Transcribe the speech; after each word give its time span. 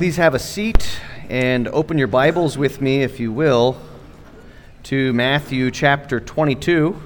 Please 0.00 0.16
have 0.16 0.34
a 0.34 0.38
seat 0.38 0.98
and 1.28 1.68
open 1.68 1.98
your 1.98 2.06
Bibles 2.06 2.56
with 2.56 2.80
me, 2.80 3.02
if 3.02 3.20
you 3.20 3.30
will, 3.30 3.76
to 4.84 5.12
Matthew 5.12 5.70
chapter 5.70 6.18
22. 6.18 6.98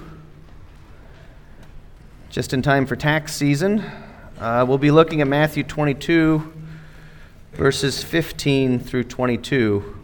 Just 2.31 2.53
in 2.53 2.63
time 2.63 2.87
for 2.87 2.95
tax 2.95 3.35
season, 3.35 3.81
uh, 4.39 4.65
we'll 4.69 4.79
be 4.79 4.93
looking 4.93 5.21
at 5.21 5.27
Matthew 5.27 5.65
22, 5.65 6.53
verses 7.55 8.05
15 8.05 8.79
through 8.79 9.03
22. 9.03 9.99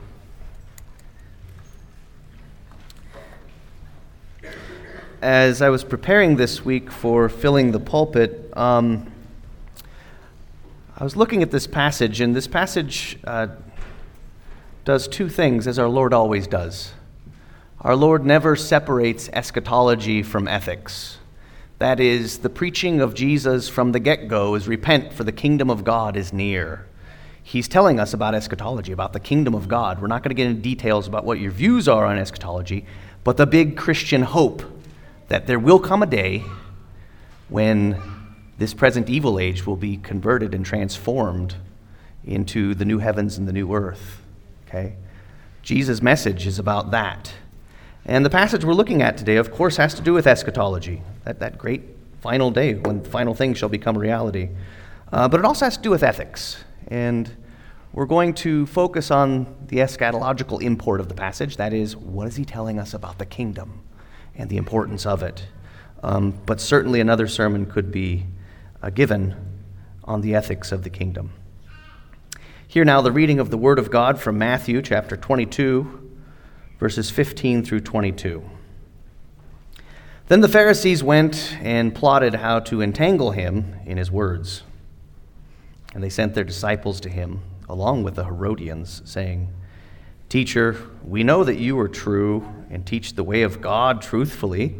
As 5.22 5.62
I 5.62 5.68
was 5.68 5.84
preparing 5.84 6.34
this 6.34 6.64
week 6.64 6.90
for 6.90 7.28
filling 7.28 7.70
the 7.70 7.78
pulpit, 7.78 8.52
um, 8.56 9.09
I 11.00 11.02
was 11.02 11.16
looking 11.16 11.42
at 11.42 11.50
this 11.50 11.66
passage, 11.66 12.20
and 12.20 12.36
this 12.36 12.46
passage 12.46 13.18
uh, 13.24 13.46
does 14.84 15.08
two 15.08 15.30
things, 15.30 15.66
as 15.66 15.78
our 15.78 15.88
Lord 15.88 16.12
always 16.12 16.46
does. 16.46 16.92
Our 17.80 17.96
Lord 17.96 18.26
never 18.26 18.54
separates 18.54 19.30
eschatology 19.32 20.22
from 20.22 20.46
ethics. 20.46 21.16
That 21.78 22.00
is, 22.00 22.40
the 22.40 22.50
preaching 22.50 23.00
of 23.00 23.14
Jesus 23.14 23.66
from 23.66 23.92
the 23.92 23.98
get 23.98 24.28
go 24.28 24.54
is 24.54 24.68
repent, 24.68 25.14
for 25.14 25.24
the 25.24 25.32
kingdom 25.32 25.70
of 25.70 25.84
God 25.84 26.18
is 26.18 26.34
near. 26.34 26.84
He's 27.42 27.66
telling 27.66 27.98
us 27.98 28.12
about 28.12 28.34
eschatology, 28.34 28.92
about 28.92 29.14
the 29.14 29.20
kingdom 29.20 29.54
of 29.54 29.68
God. 29.68 30.02
We're 30.02 30.06
not 30.06 30.22
going 30.22 30.36
to 30.36 30.42
get 30.42 30.48
into 30.48 30.60
details 30.60 31.08
about 31.08 31.24
what 31.24 31.40
your 31.40 31.50
views 31.50 31.88
are 31.88 32.04
on 32.04 32.18
eschatology, 32.18 32.84
but 33.24 33.38
the 33.38 33.46
big 33.46 33.74
Christian 33.74 34.20
hope 34.20 34.62
that 35.28 35.46
there 35.46 35.58
will 35.58 35.78
come 35.78 36.02
a 36.02 36.06
day 36.06 36.44
when 37.48 38.19
this 38.60 38.74
present 38.74 39.08
evil 39.08 39.38
age 39.38 39.66
will 39.66 39.74
be 39.74 39.96
converted 39.96 40.54
and 40.54 40.66
transformed 40.66 41.54
into 42.24 42.74
the 42.74 42.84
new 42.84 42.98
heavens 42.98 43.38
and 43.38 43.48
the 43.48 43.54
new 43.54 43.72
earth. 43.74 44.20
Okay? 44.68 44.96
Jesus' 45.62 46.02
message 46.02 46.46
is 46.46 46.58
about 46.58 46.90
that. 46.90 47.32
And 48.04 48.22
the 48.22 48.28
passage 48.28 48.62
we're 48.62 48.74
looking 48.74 49.00
at 49.00 49.16
today, 49.16 49.36
of 49.36 49.50
course, 49.50 49.78
has 49.78 49.94
to 49.94 50.02
do 50.02 50.12
with 50.12 50.26
eschatology, 50.26 51.00
that, 51.24 51.40
that 51.40 51.56
great 51.56 51.80
final 52.20 52.50
day 52.50 52.74
when 52.74 53.02
final 53.02 53.34
things 53.34 53.56
shall 53.56 53.70
become 53.70 53.96
reality. 53.96 54.50
Uh, 55.10 55.26
but 55.26 55.40
it 55.40 55.46
also 55.46 55.64
has 55.64 55.78
to 55.78 55.82
do 55.82 55.88
with 55.88 56.02
ethics. 56.02 56.62
And 56.88 57.34
we're 57.94 58.04
going 58.04 58.34
to 58.34 58.66
focus 58.66 59.10
on 59.10 59.46
the 59.68 59.78
eschatological 59.78 60.60
import 60.60 61.00
of 61.00 61.08
the 61.08 61.14
passage. 61.14 61.56
That 61.56 61.72
is, 61.72 61.96
what 61.96 62.28
is 62.28 62.36
he 62.36 62.44
telling 62.44 62.78
us 62.78 62.92
about 62.92 63.16
the 63.16 63.24
kingdom 63.24 63.80
and 64.34 64.50
the 64.50 64.58
importance 64.58 65.06
of 65.06 65.22
it? 65.22 65.46
Um, 66.02 66.38
but 66.44 66.60
certainly 66.60 67.00
another 67.00 67.26
sermon 67.26 67.64
could 67.64 67.90
be 67.90 68.26
uh, 68.82 68.90
given 68.90 69.34
on 70.04 70.20
the 70.20 70.34
ethics 70.34 70.72
of 70.72 70.82
the 70.82 70.90
kingdom. 70.90 71.32
Hear 72.66 72.84
now 72.84 73.00
the 73.00 73.12
reading 73.12 73.40
of 73.40 73.50
the 73.50 73.58
Word 73.58 73.78
of 73.78 73.90
God 73.90 74.18
from 74.20 74.38
Matthew 74.38 74.80
chapter 74.82 75.16
22, 75.16 76.10
verses 76.78 77.10
15 77.10 77.64
through 77.64 77.80
22. 77.80 78.48
Then 80.28 80.40
the 80.40 80.48
Pharisees 80.48 81.02
went 81.02 81.56
and 81.60 81.94
plotted 81.94 82.36
how 82.36 82.60
to 82.60 82.80
entangle 82.80 83.32
him 83.32 83.74
in 83.84 83.96
his 83.96 84.12
words. 84.12 84.62
And 85.92 86.04
they 86.04 86.08
sent 86.10 86.34
their 86.34 86.44
disciples 86.44 87.00
to 87.00 87.08
him, 87.08 87.40
along 87.68 88.04
with 88.04 88.14
the 88.14 88.24
Herodians, 88.24 89.02
saying, 89.04 89.52
Teacher, 90.28 90.76
we 91.02 91.24
know 91.24 91.42
that 91.42 91.58
you 91.58 91.76
are 91.80 91.88
true 91.88 92.46
and 92.70 92.86
teach 92.86 93.14
the 93.14 93.24
way 93.24 93.42
of 93.42 93.60
God 93.60 94.00
truthfully 94.00 94.76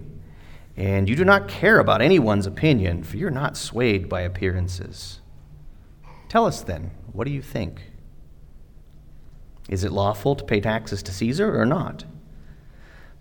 and 0.77 1.09
you 1.09 1.17
do 1.17 1.25
not 1.25 1.49
care 1.49 1.79
about 1.79 2.03
anyone's 2.03 2.47
opinion, 2.47 3.03
for 3.03 3.17
you're 3.17 3.31
not 3.31 3.57
swayed 3.57 4.09
by 4.09 4.23
appearances. 4.23 5.21
Tell 6.29 6.47
us 6.47 6.63
then, 6.63 6.93
what 7.13 7.27
do 7.27 7.33
you 7.33 7.43
think? 7.43 7.83
Is 9.69 9.85
it 9.85 9.93
lawful 9.93 10.35
to 10.37 10.45
pay 10.45 10.61
taxes 10.61 11.03
to 11.05 11.13
Caesar 11.13 11.61
or 11.61 11.67
not? 11.67 12.05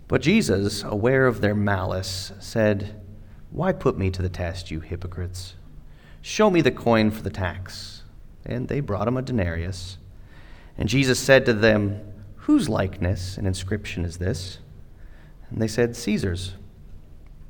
But 0.08 0.22
Jesus, 0.22 0.82
aware 0.82 1.26
of 1.26 1.40
their 1.40 1.54
malice, 1.54 2.32
said, 2.40 3.00
Why 3.50 3.72
put 3.72 3.96
me 3.96 4.10
to 4.10 4.22
the 4.22 4.28
test, 4.28 4.70
you 4.70 4.80
hypocrites? 4.80 5.54
Show 6.22 6.50
me 6.50 6.60
the 6.60 6.72
coin 6.72 7.10
for 7.10 7.22
the 7.22 7.30
tax. 7.30 8.02
And 8.44 8.68
they 8.68 8.80
brought 8.80 9.06
him 9.06 9.16
a 9.16 9.22
denarius. 9.22 9.98
And 10.76 10.88
Jesus 10.88 11.20
said 11.20 11.46
to 11.46 11.52
them, 11.52 12.00
Whose 12.36 12.68
likeness 12.68 13.36
and 13.36 13.46
inscription 13.46 14.04
is 14.04 14.16
this? 14.16 14.58
And 15.50 15.62
they 15.62 15.68
said, 15.68 15.94
Caesar's. 15.94 16.54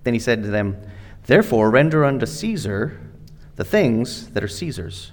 Then 0.05 0.15
he 0.15 0.21
said 0.21 0.43
to 0.43 0.51
them, 0.51 0.81
Therefore 1.27 1.71
render 1.71 2.05
unto 2.05 2.27
Caesar 2.27 3.01
the 3.57 3.65
things 3.65 4.31
that 4.31 4.43
are 4.43 4.49
Caesar's, 4.49 5.13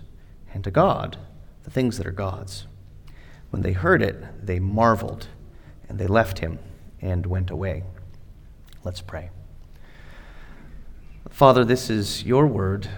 and 0.54 0.64
to 0.64 0.72
God 0.72 1.18
the 1.64 1.72
things 1.72 1.98
that 1.98 2.08
are 2.08 2.12
God's. 2.12 2.66
When 3.50 3.62
they 3.62 3.74
heard 3.74 4.02
it, 4.02 4.46
they 4.46 4.58
marveled, 4.58 5.28
and 5.90 6.00
they 6.00 6.08
left 6.08 6.40
him 6.40 6.60
and 7.02 7.26
went 7.26 7.50
away. 7.50 7.84
Let's 8.86 9.02
pray. 9.02 9.32
Father, 11.30 11.66
this 11.66 11.90
is 11.90 12.24
your 12.24 12.48
word. 12.48 12.90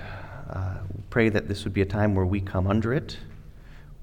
Uh, 0.47 0.75
pray 1.09 1.29
that 1.29 1.47
this 1.47 1.63
would 1.63 1.73
be 1.73 1.81
a 1.81 1.85
time 1.85 2.13
where 2.13 2.25
we 2.25 2.41
come 2.41 2.67
under 2.67 2.93
it, 2.93 3.17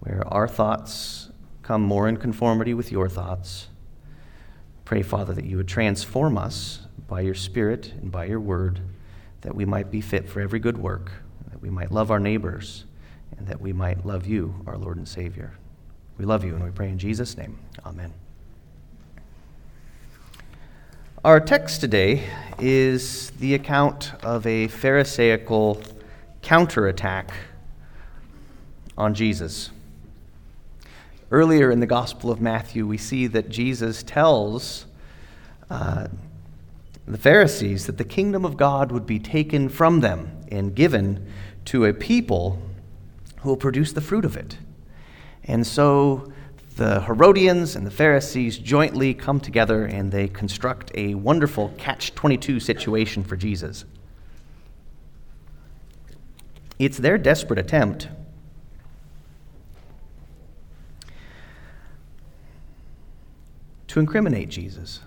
where 0.00 0.22
our 0.26 0.48
thoughts 0.48 1.30
come 1.62 1.82
more 1.82 2.08
in 2.08 2.16
conformity 2.16 2.74
with 2.74 2.90
your 2.90 3.08
thoughts. 3.08 3.68
Pray, 4.84 5.02
Father, 5.02 5.32
that 5.32 5.44
you 5.44 5.56
would 5.56 5.68
transform 5.68 6.36
us 6.36 6.85
by 7.08 7.20
your 7.20 7.34
Spirit 7.34 7.92
and 8.00 8.10
by 8.10 8.24
your 8.24 8.40
word, 8.40 8.80
that 9.42 9.54
we 9.54 9.64
might 9.64 9.90
be 9.90 10.00
fit 10.00 10.28
for 10.28 10.40
every 10.40 10.58
good 10.58 10.78
work, 10.78 11.12
that 11.50 11.60
we 11.62 11.70
might 11.70 11.92
love 11.92 12.10
our 12.10 12.20
neighbors, 12.20 12.84
and 13.38 13.46
that 13.46 13.60
we 13.60 13.72
might 13.72 14.04
love 14.04 14.26
you, 14.26 14.54
our 14.66 14.76
Lord 14.76 14.96
and 14.96 15.06
Savior. 15.06 15.52
We 16.18 16.24
love 16.24 16.44
you, 16.44 16.54
and 16.54 16.64
we 16.64 16.70
pray 16.70 16.88
in 16.88 16.98
Jesus' 16.98 17.36
name. 17.36 17.58
Amen. 17.84 18.12
Our 21.24 21.40
text 21.40 21.80
today 21.80 22.22
is 22.58 23.30
the 23.32 23.54
account 23.54 24.12
of 24.22 24.46
a 24.46 24.68
Pharisaical 24.68 25.82
counterattack 26.40 27.32
on 28.96 29.12
Jesus. 29.14 29.70
Earlier 31.30 31.72
in 31.72 31.80
the 31.80 31.86
Gospel 31.86 32.30
of 32.30 32.40
Matthew, 32.40 32.86
we 32.86 32.96
see 32.96 33.26
that 33.26 33.48
Jesus 33.48 34.04
tells 34.04 34.86
uh, 35.68 36.06
the 37.06 37.18
Pharisees 37.18 37.86
that 37.86 37.98
the 37.98 38.04
kingdom 38.04 38.44
of 38.44 38.56
God 38.56 38.90
would 38.90 39.06
be 39.06 39.18
taken 39.18 39.68
from 39.68 40.00
them 40.00 40.40
and 40.50 40.74
given 40.74 41.26
to 41.66 41.84
a 41.84 41.92
people 41.92 42.60
who 43.40 43.50
will 43.50 43.56
produce 43.56 43.92
the 43.92 44.00
fruit 44.00 44.24
of 44.24 44.36
it. 44.36 44.58
And 45.44 45.64
so 45.64 46.32
the 46.76 47.02
Herodians 47.02 47.76
and 47.76 47.86
the 47.86 47.90
Pharisees 47.90 48.58
jointly 48.58 49.14
come 49.14 49.38
together 49.38 49.84
and 49.84 50.10
they 50.10 50.26
construct 50.26 50.90
a 50.94 51.14
wonderful 51.14 51.72
catch 51.78 52.14
22 52.14 52.58
situation 52.58 53.22
for 53.22 53.36
Jesus. 53.36 53.84
It's 56.78 56.98
their 56.98 57.16
desperate 57.18 57.58
attempt 57.58 58.08
to 63.88 64.00
incriminate 64.00 64.50
Jesus 64.50 65.00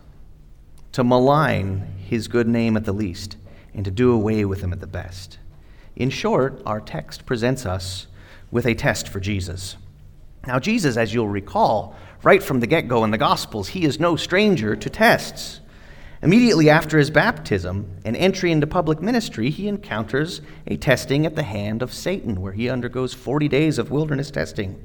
to 1.00 1.04
malign 1.06 1.96
his 1.98 2.28
good 2.28 2.46
name 2.46 2.76
at 2.76 2.84
the 2.84 2.92
least, 2.92 3.38
and 3.74 3.86
to 3.86 3.92
do 3.92 4.12
away 4.12 4.44
with 4.44 4.60
him 4.60 4.74
at 4.74 4.82
the 4.82 4.88
best. 4.88 5.40
In 5.96 6.10
short, 6.10 6.62
our 6.66 6.82
text 6.82 7.26
presents 7.26 7.66
us 7.66 8.08
with 8.52 8.66
a 8.66 8.74
test 8.74 9.08
for 9.08 9.22
Jesus. 9.22 9.78
Now, 10.46 10.60
Jesus, 10.60 10.98
as 10.98 11.14
you'll 11.14 11.30
recall, 11.30 11.96
right 12.22 12.44
from 12.44 12.60
the 12.60 12.68
get 12.68 12.90
go 12.90 13.06
in 13.06 13.12
the 13.12 13.18
Gospels, 13.18 13.70
he 13.70 13.86
is 13.86 13.98
no 13.98 14.18
stranger 14.18 14.76
to 14.76 14.90
tests. 14.90 15.62
Immediately 16.22 16.70
after 16.70 16.98
his 16.98 17.10
baptism 17.10 17.90
and 18.04 18.18
entry 18.18 18.52
into 18.52 18.68
public 18.68 19.02
ministry, 19.02 19.50
he 19.50 19.70
encounters 19.70 20.42
a 20.68 20.76
testing 20.76 21.26
at 21.26 21.38
the 21.38 21.44
hand 21.44 21.82
of 21.82 21.94
Satan, 21.94 22.42
where 22.42 22.52
he 22.52 22.70
undergoes 22.70 23.14
40 23.14 23.48
days 23.48 23.78
of 23.78 23.90
wilderness 23.90 24.32
testing. 24.32 24.78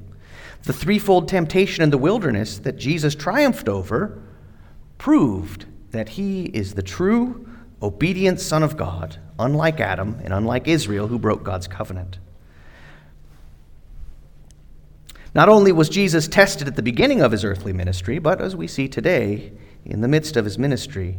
The 0.62 0.72
threefold 0.72 1.26
temptation 1.26 1.82
in 1.82 1.90
the 1.90 1.98
wilderness 1.98 2.58
that 2.58 2.76
Jesus 2.76 3.16
triumphed 3.16 3.68
over 3.68 4.22
proved 4.96 5.66
that 5.94 6.10
he 6.10 6.44
is 6.46 6.74
the 6.74 6.82
true, 6.82 7.48
obedient 7.80 8.40
Son 8.40 8.62
of 8.62 8.76
God, 8.76 9.16
unlike 9.38 9.80
Adam 9.80 10.20
and 10.24 10.34
unlike 10.34 10.68
Israel, 10.68 11.06
who 11.08 11.18
broke 11.18 11.44
God's 11.44 11.68
covenant. 11.68 12.18
Not 15.34 15.48
only 15.48 15.72
was 15.72 15.88
Jesus 15.88 16.28
tested 16.28 16.68
at 16.68 16.76
the 16.76 16.82
beginning 16.82 17.20
of 17.20 17.32
his 17.32 17.44
earthly 17.44 17.72
ministry, 17.72 18.18
but 18.18 18.40
as 18.40 18.54
we 18.54 18.66
see 18.66 18.88
today, 18.88 19.52
in 19.84 20.00
the 20.00 20.08
midst 20.08 20.36
of 20.36 20.44
his 20.44 20.58
ministry, 20.58 21.18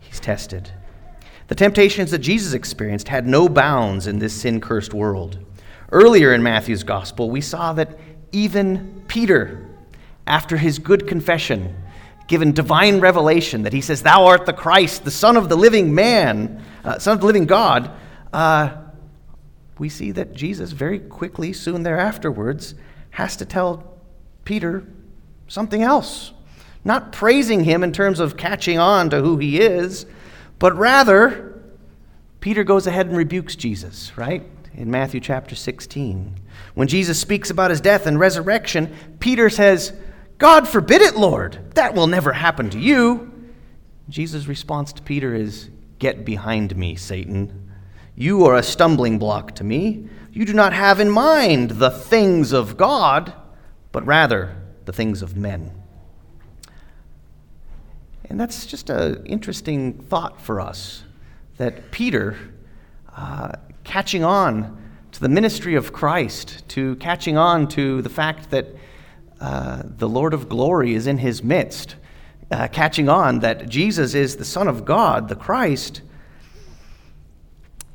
he's 0.00 0.18
tested. 0.18 0.70
The 1.48 1.54
temptations 1.54 2.10
that 2.10 2.18
Jesus 2.18 2.54
experienced 2.54 3.08
had 3.08 3.26
no 3.26 3.48
bounds 3.48 4.06
in 4.06 4.18
this 4.18 4.34
sin 4.34 4.60
cursed 4.60 4.94
world. 4.94 5.38
Earlier 5.92 6.32
in 6.32 6.42
Matthew's 6.42 6.84
gospel, 6.84 7.30
we 7.30 7.40
saw 7.40 7.72
that 7.74 7.98
even 8.32 9.04
Peter, 9.08 9.68
after 10.26 10.56
his 10.56 10.78
good 10.78 11.06
confession, 11.06 11.74
given 12.26 12.52
divine 12.52 13.00
revelation 13.00 13.62
that 13.62 13.72
he 13.72 13.80
says, 13.80 14.02
Thou 14.02 14.26
art 14.26 14.46
the 14.46 14.52
Christ, 14.52 15.04
the 15.04 15.10
Son 15.10 15.36
of 15.36 15.48
the 15.48 15.56
living 15.56 15.94
man, 15.94 16.62
uh, 16.84 16.98
Son 16.98 17.14
of 17.14 17.20
the 17.20 17.26
living 17.26 17.46
God, 17.46 17.90
uh, 18.32 18.76
we 19.78 19.88
see 19.88 20.10
that 20.12 20.34
Jesus 20.34 20.72
very 20.72 20.98
quickly, 20.98 21.52
soon 21.52 21.82
thereafterwards, 21.82 22.74
has 23.10 23.36
to 23.36 23.44
tell 23.44 23.94
Peter 24.44 24.84
something 25.48 25.82
else. 25.82 26.32
Not 26.84 27.12
praising 27.12 27.64
him 27.64 27.82
in 27.82 27.92
terms 27.92 28.20
of 28.20 28.36
catching 28.36 28.78
on 28.78 29.10
to 29.10 29.20
who 29.20 29.38
he 29.38 29.60
is, 29.60 30.06
but 30.58 30.76
rather, 30.76 31.60
Peter 32.40 32.64
goes 32.64 32.86
ahead 32.86 33.06
and 33.06 33.16
rebukes 33.16 33.56
Jesus, 33.56 34.16
right? 34.16 34.42
In 34.74 34.90
Matthew 34.90 35.20
chapter 35.20 35.54
16. 35.54 36.38
When 36.74 36.88
Jesus 36.88 37.18
speaks 37.18 37.50
about 37.50 37.70
his 37.70 37.80
death 37.80 38.06
and 38.06 38.18
resurrection, 38.18 38.94
Peter 39.20 39.50
says, 39.50 39.92
God 40.38 40.68
forbid 40.68 41.02
it, 41.02 41.16
Lord. 41.16 41.58
That 41.74 41.94
will 41.94 42.06
never 42.06 42.32
happen 42.32 42.70
to 42.70 42.78
you. 42.78 43.32
Jesus' 44.08 44.46
response 44.46 44.92
to 44.94 45.02
Peter 45.02 45.34
is, 45.34 45.70
Get 45.98 46.24
behind 46.24 46.76
me, 46.76 46.94
Satan. 46.94 47.72
You 48.14 48.44
are 48.44 48.56
a 48.56 48.62
stumbling 48.62 49.18
block 49.18 49.54
to 49.56 49.64
me. 49.64 50.08
You 50.30 50.44
do 50.44 50.52
not 50.52 50.74
have 50.74 51.00
in 51.00 51.10
mind 51.10 51.72
the 51.72 51.90
things 51.90 52.52
of 52.52 52.76
God, 52.76 53.32
but 53.92 54.04
rather 54.04 54.54
the 54.84 54.92
things 54.92 55.22
of 55.22 55.36
men. 55.36 55.70
And 58.28 58.38
that's 58.38 58.66
just 58.66 58.90
an 58.90 59.24
interesting 59.24 59.94
thought 59.94 60.40
for 60.40 60.60
us 60.60 61.04
that 61.56 61.90
Peter, 61.90 62.36
uh, 63.16 63.52
catching 63.84 64.24
on 64.24 64.76
to 65.12 65.20
the 65.20 65.28
ministry 65.28 65.74
of 65.74 65.92
Christ, 65.92 66.68
to 66.68 66.96
catching 66.96 67.38
on 67.38 67.68
to 67.68 68.02
the 68.02 68.10
fact 68.10 68.50
that 68.50 68.66
uh, 69.40 69.82
the 69.84 70.08
Lord 70.08 70.34
of 70.34 70.48
glory 70.48 70.94
is 70.94 71.06
in 71.06 71.18
his 71.18 71.42
midst, 71.42 71.96
uh, 72.50 72.68
catching 72.68 73.08
on 73.08 73.40
that 73.40 73.68
Jesus 73.68 74.14
is 74.14 74.36
the 74.36 74.44
Son 74.44 74.68
of 74.68 74.84
God, 74.84 75.28
the 75.28 75.36
Christ, 75.36 76.02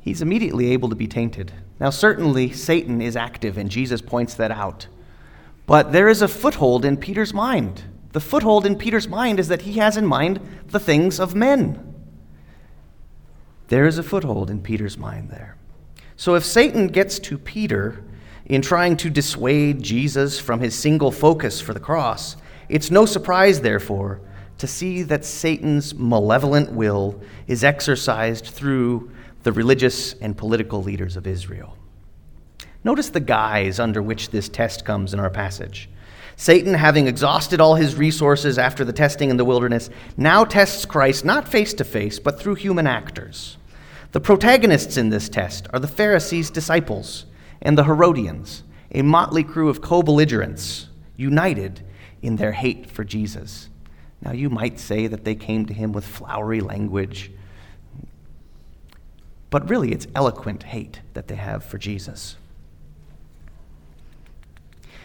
he's 0.00 0.22
immediately 0.22 0.70
able 0.72 0.88
to 0.88 0.94
be 0.94 1.06
tainted. 1.06 1.52
Now, 1.80 1.90
certainly, 1.90 2.52
Satan 2.52 3.00
is 3.00 3.16
active, 3.16 3.58
and 3.58 3.70
Jesus 3.70 4.00
points 4.00 4.34
that 4.34 4.50
out. 4.50 4.86
But 5.66 5.92
there 5.92 6.08
is 6.08 6.22
a 6.22 6.28
foothold 6.28 6.84
in 6.84 6.96
Peter's 6.96 7.34
mind. 7.34 7.82
The 8.12 8.20
foothold 8.20 8.66
in 8.66 8.76
Peter's 8.76 9.08
mind 9.08 9.40
is 9.40 9.48
that 9.48 9.62
he 9.62 9.74
has 9.74 9.96
in 9.96 10.06
mind 10.06 10.40
the 10.68 10.80
things 10.80 11.18
of 11.18 11.34
men. 11.34 11.94
There 13.68 13.86
is 13.86 13.96
a 13.96 14.02
foothold 14.02 14.50
in 14.50 14.60
Peter's 14.60 14.98
mind 14.98 15.30
there. 15.30 15.56
So 16.14 16.34
if 16.34 16.44
Satan 16.44 16.88
gets 16.88 17.18
to 17.20 17.38
Peter 17.38 18.04
in 18.46 18.62
trying 18.62 18.96
to 18.98 19.10
dissuade 19.10 19.82
Jesus 19.82 20.38
from 20.38 20.60
his 20.60 20.74
single 20.74 21.10
focus 21.10 21.60
for 21.60 21.74
the 21.74 21.80
cross, 21.80 22.36
it's 22.68 22.90
no 22.90 23.06
surprise, 23.06 23.60
therefore, 23.60 24.20
to 24.58 24.66
see 24.66 25.02
that 25.02 25.24
Satan's 25.24 25.94
malevolent 25.94 26.72
will 26.72 27.20
is 27.46 27.64
exercised 27.64 28.46
through 28.46 29.10
the 29.42 29.52
religious 29.52 30.14
and 30.14 30.36
political 30.36 30.82
leaders 30.82 31.16
of 31.16 31.26
Israel. 31.26 31.76
Notice 32.84 33.10
the 33.10 33.20
guise 33.20 33.78
under 33.78 34.02
which 34.02 34.30
this 34.30 34.48
test 34.48 34.84
comes 34.84 35.14
in 35.14 35.20
our 35.20 35.30
passage. 35.30 35.88
Satan, 36.36 36.74
having 36.74 37.06
exhausted 37.06 37.60
all 37.60 37.74
his 37.74 37.94
resources 37.94 38.58
after 38.58 38.84
the 38.84 38.92
testing 38.92 39.30
in 39.30 39.36
the 39.36 39.44
wilderness, 39.44 39.90
now 40.16 40.44
tests 40.44 40.84
Christ 40.84 41.24
not 41.24 41.46
face 41.46 41.74
to 41.74 41.84
face, 41.84 42.18
but 42.18 42.40
through 42.40 42.54
human 42.56 42.86
actors. 42.86 43.58
The 44.12 44.20
protagonists 44.20 44.96
in 44.96 45.10
this 45.10 45.28
test 45.28 45.68
are 45.72 45.78
the 45.78 45.88
Pharisees' 45.88 46.50
disciples 46.50 47.26
and 47.62 47.78
the 47.78 47.84
Herodians, 47.84 48.64
a 48.90 49.02
motley 49.02 49.44
crew 49.44 49.68
of 49.68 49.80
co 49.80 50.02
belligerents, 50.02 50.88
united 51.16 51.80
in 52.20 52.36
their 52.36 52.52
hate 52.52 52.90
for 52.90 53.04
Jesus. 53.04 53.70
Now, 54.20 54.32
you 54.32 54.50
might 54.50 54.78
say 54.78 55.06
that 55.06 55.24
they 55.24 55.34
came 55.34 55.66
to 55.66 55.74
him 55.74 55.92
with 55.92 56.04
flowery 56.04 56.60
language, 56.60 57.32
but 59.50 59.68
really 59.68 59.92
it's 59.92 60.06
eloquent 60.14 60.64
hate 60.64 61.00
that 61.14 61.28
they 61.28 61.34
have 61.36 61.64
for 61.64 61.78
Jesus. 61.78 62.36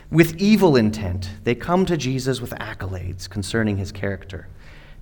With 0.09 0.37
evil 0.37 0.75
intent, 0.75 1.31
they 1.43 1.55
come 1.55 1.85
to 1.85 1.97
Jesus 1.97 2.39
with 2.39 2.51
accolades 2.51 3.29
concerning 3.29 3.77
his 3.77 3.91
character. 3.91 4.47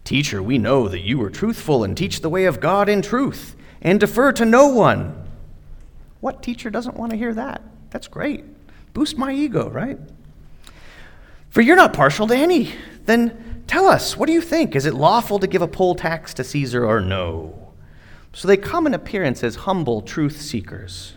Teacher, 0.04 0.42
we 0.42 0.58
know 0.58 0.88
that 0.88 1.02
you 1.02 1.22
are 1.24 1.30
truthful 1.30 1.84
and 1.84 1.96
teach 1.96 2.22
the 2.22 2.30
way 2.30 2.46
of 2.46 2.60
God 2.60 2.90
in 2.90 3.02
truth 3.02 3.56
and 3.82 4.00
defer 4.00 4.32
to 4.32 4.46
no 4.46 4.68
one. 4.68 5.25
What 6.26 6.42
teacher 6.42 6.72
doesn't 6.72 6.98
want 6.98 7.12
to 7.12 7.18
hear 7.20 7.36
that? 7.36 7.62
That's 7.92 8.08
great. 8.08 8.44
Boost 8.96 9.16
my 9.16 9.32
ego, 9.32 9.70
right? 9.70 10.00
For 11.52 11.62
you're 11.62 11.76
not 11.76 11.94
partial 11.94 12.26
to 12.26 12.36
any. 12.36 12.74
Then 13.06 13.64
tell 13.68 13.86
us, 13.86 14.18
what 14.18 14.26
do 14.26 14.34
you 14.34 14.42
think? 14.42 14.76
Is 14.76 14.88
it 14.88 14.96
lawful 14.96 15.38
to 15.38 15.46
give 15.46 15.62
a 15.62 15.68
poll 15.68 15.94
tax 15.94 16.34
to 16.34 16.44
Caesar 16.44 16.84
or 16.84 17.00
no? 17.00 17.72
So 18.34 18.48
they 18.48 18.58
come 18.58 18.88
in 18.88 18.96
appearance 18.96 19.44
as 19.44 19.56
humble 19.56 20.02
truth 20.02 20.42
seekers 20.42 21.14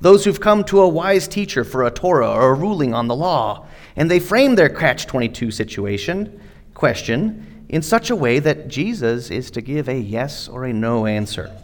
those 0.00 0.24
who've 0.24 0.40
come 0.40 0.64
to 0.64 0.80
a 0.80 0.88
wise 0.88 1.28
teacher 1.28 1.62
for 1.62 1.84
a 1.84 1.90
Torah 1.90 2.30
or 2.30 2.52
a 2.52 2.54
ruling 2.54 2.94
on 2.94 3.06
the 3.06 3.16
law, 3.16 3.66
and 3.96 4.10
they 4.10 4.20
frame 4.20 4.54
their 4.54 4.70
catch 4.70 5.06
22 5.06 5.50
situation 5.50 6.40
question 6.72 7.66
in 7.68 7.82
such 7.82 8.08
a 8.08 8.16
way 8.16 8.38
that 8.38 8.68
Jesus 8.68 9.30
is 9.30 9.50
to 9.50 9.60
give 9.60 9.90
a 9.90 9.98
yes 9.98 10.48
or 10.48 10.64
a 10.64 10.72
no 10.72 11.04
answer. 11.04 11.54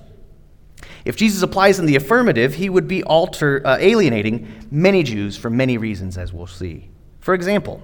If 1.04 1.16
Jesus 1.16 1.42
applies 1.42 1.78
in 1.78 1.86
the 1.86 1.96
affirmative, 1.96 2.54
he 2.54 2.70
would 2.70 2.88
be 2.88 3.02
alter, 3.02 3.60
uh, 3.64 3.76
alienating 3.78 4.48
many 4.70 5.02
Jews 5.02 5.36
for 5.36 5.50
many 5.50 5.76
reasons, 5.76 6.16
as 6.16 6.32
we'll 6.32 6.46
see. 6.46 6.90
For 7.20 7.34
example, 7.34 7.82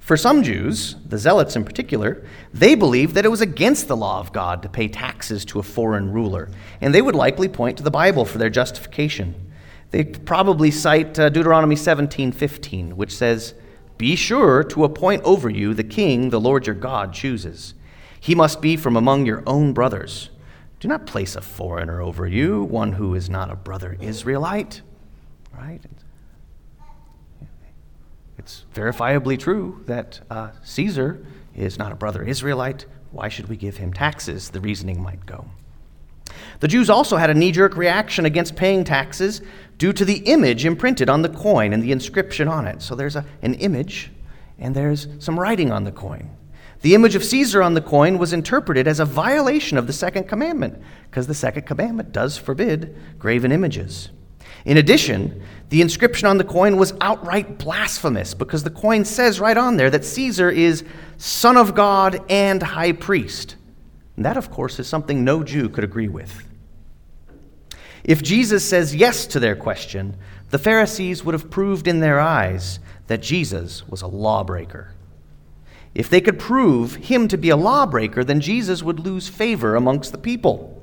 for 0.00 0.16
some 0.16 0.42
Jews, 0.42 0.94
the 1.04 1.18
Zealots 1.18 1.56
in 1.56 1.64
particular, 1.64 2.24
they 2.54 2.74
believed 2.74 3.14
that 3.16 3.24
it 3.24 3.30
was 3.30 3.40
against 3.40 3.88
the 3.88 3.96
law 3.96 4.20
of 4.20 4.32
God 4.32 4.62
to 4.62 4.68
pay 4.68 4.86
taxes 4.88 5.44
to 5.46 5.58
a 5.58 5.64
foreign 5.64 6.12
ruler, 6.12 6.48
and 6.80 6.94
they 6.94 7.02
would 7.02 7.16
likely 7.16 7.48
point 7.48 7.76
to 7.78 7.82
the 7.82 7.90
Bible 7.90 8.24
for 8.24 8.38
their 8.38 8.48
justification. 8.48 9.34
They'd 9.90 10.24
probably 10.24 10.70
cite 10.70 11.18
uh, 11.18 11.28
Deuteronomy 11.28 11.74
17:15, 11.74 12.92
which 12.92 13.14
says, 13.14 13.54
"Be 13.98 14.14
sure 14.14 14.62
to 14.64 14.84
appoint 14.84 15.22
over 15.24 15.50
you 15.50 15.74
the 15.74 15.82
king 15.82 16.30
the 16.30 16.40
Lord 16.40 16.66
your 16.66 16.76
God 16.76 17.12
chooses. 17.12 17.74
He 18.20 18.34
must 18.34 18.60
be 18.60 18.76
from 18.76 18.96
among 18.96 19.26
your 19.26 19.42
own 19.46 19.72
brothers. 19.72 20.30
Do 20.80 20.88
not 20.88 21.06
place 21.06 21.36
a 21.36 21.40
foreigner 21.40 22.00
over 22.00 22.26
you, 22.26 22.64
one 22.64 22.92
who 22.92 23.14
is 23.14 23.30
not 23.30 23.50
a 23.50 23.56
brother 23.56 23.96
Israelite." 24.00 24.82
Right? 25.56 25.80
It's 28.38 28.64
verifiably 28.74 29.38
true 29.38 29.82
that 29.86 30.20
uh, 30.30 30.50
Caesar 30.62 31.24
is 31.56 31.78
not 31.78 31.90
a 31.90 31.96
brother 31.96 32.22
Israelite. 32.22 32.86
Why 33.10 33.28
should 33.28 33.48
we 33.48 33.56
give 33.56 33.78
him 33.78 33.92
taxes? 33.92 34.50
The 34.50 34.60
reasoning 34.60 35.02
might 35.02 35.24
go. 35.26 35.46
The 36.60 36.68
Jews 36.68 36.90
also 36.90 37.16
had 37.16 37.30
a 37.30 37.34
knee 37.34 37.52
jerk 37.52 37.76
reaction 37.76 38.24
against 38.24 38.56
paying 38.56 38.84
taxes 38.84 39.42
due 39.78 39.92
to 39.92 40.04
the 40.04 40.18
image 40.18 40.64
imprinted 40.64 41.08
on 41.08 41.22
the 41.22 41.28
coin 41.28 41.72
and 41.72 41.82
the 41.82 41.92
inscription 41.92 42.48
on 42.48 42.66
it. 42.66 42.82
So 42.82 42.94
there's 42.94 43.16
a, 43.16 43.24
an 43.42 43.54
image 43.54 44.10
and 44.58 44.74
there's 44.74 45.08
some 45.18 45.38
writing 45.38 45.70
on 45.72 45.84
the 45.84 45.92
coin. 45.92 46.30
The 46.82 46.94
image 46.94 47.14
of 47.14 47.24
Caesar 47.24 47.62
on 47.62 47.74
the 47.74 47.80
coin 47.80 48.18
was 48.18 48.32
interpreted 48.32 48.86
as 48.86 49.00
a 49.00 49.04
violation 49.04 49.78
of 49.78 49.86
the 49.86 49.92
second 49.92 50.28
commandment, 50.28 50.80
because 51.10 51.26
the 51.26 51.34
second 51.34 51.66
commandment 51.66 52.12
does 52.12 52.36
forbid 52.36 52.96
graven 53.18 53.50
images. 53.52 54.10
In 54.64 54.76
addition, 54.76 55.42
the 55.68 55.80
inscription 55.80 56.26
on 56.28 56.38
the 56.38 56.44
coin 56.44 56.76
was 56.76 56.92
outright 57.00 57.58
blasphemous 57.58 58.34
because 58.34 58.64
the 58.64 58.70
coin 58.70 59.04
says 59.04 59.40
right 59.40 59.56
on 59.56 59.76
there 59.76 59.90
that 59.90 60.04
Caesar 60.04 60.50
is 60.50 60.84
Son 61.18 61.56
of 61.56 61.74
God 61.74 62.20
and 62.28 62.62
High 62.62 62.92
Priest. 62.92 63.56
And 64.16 64.24
that, 64.24 64.36
of 64.36 64.50
course, 64.50 64.78
is 64.78 64.86
something 64.88 65.24
no 65.24 65.42
Jew 65.42 65.68
could 65.68 65.84
agree 65.84 66.08
with. 66.08 66.46
If 68.02 68.22
Jesus 68.22 68.68
says 68.68 68.94
yes 68.94 69.26
to 69.28 69.40
their 69.40 69.56
question, 69.56 70.16
the 70.50 70.58
Pharisees 70.58 71.24
would 71.24 71.34
have 71.34 71.50
proved 71.50 71.88
in 71.88 72.00
their 72.00 72.20
eyes 72.20 72.78
that 73.08 73.22
Jesus 73.22 73.86
was 73.88 74.02
a 74.02 74.06
lawbreaker. 74.06 74.92
If 75.96 76.10
they 76.10 76.20
could 76.20 76.38
prove 76.38 76.96
him 76.96 77.26
to 77.28 77.38
be 77.38 77.48
a 77.48 77.56
lawbreaker, 77.56 78.22
then 78.22 78.42
Jesus 78.42 78.82
would 78.82 79.00
lose 79.00 79.28
favor 79.28 79.74
amongst 79.74 80.12
the 80.12 80.18
people. 80.18 80.78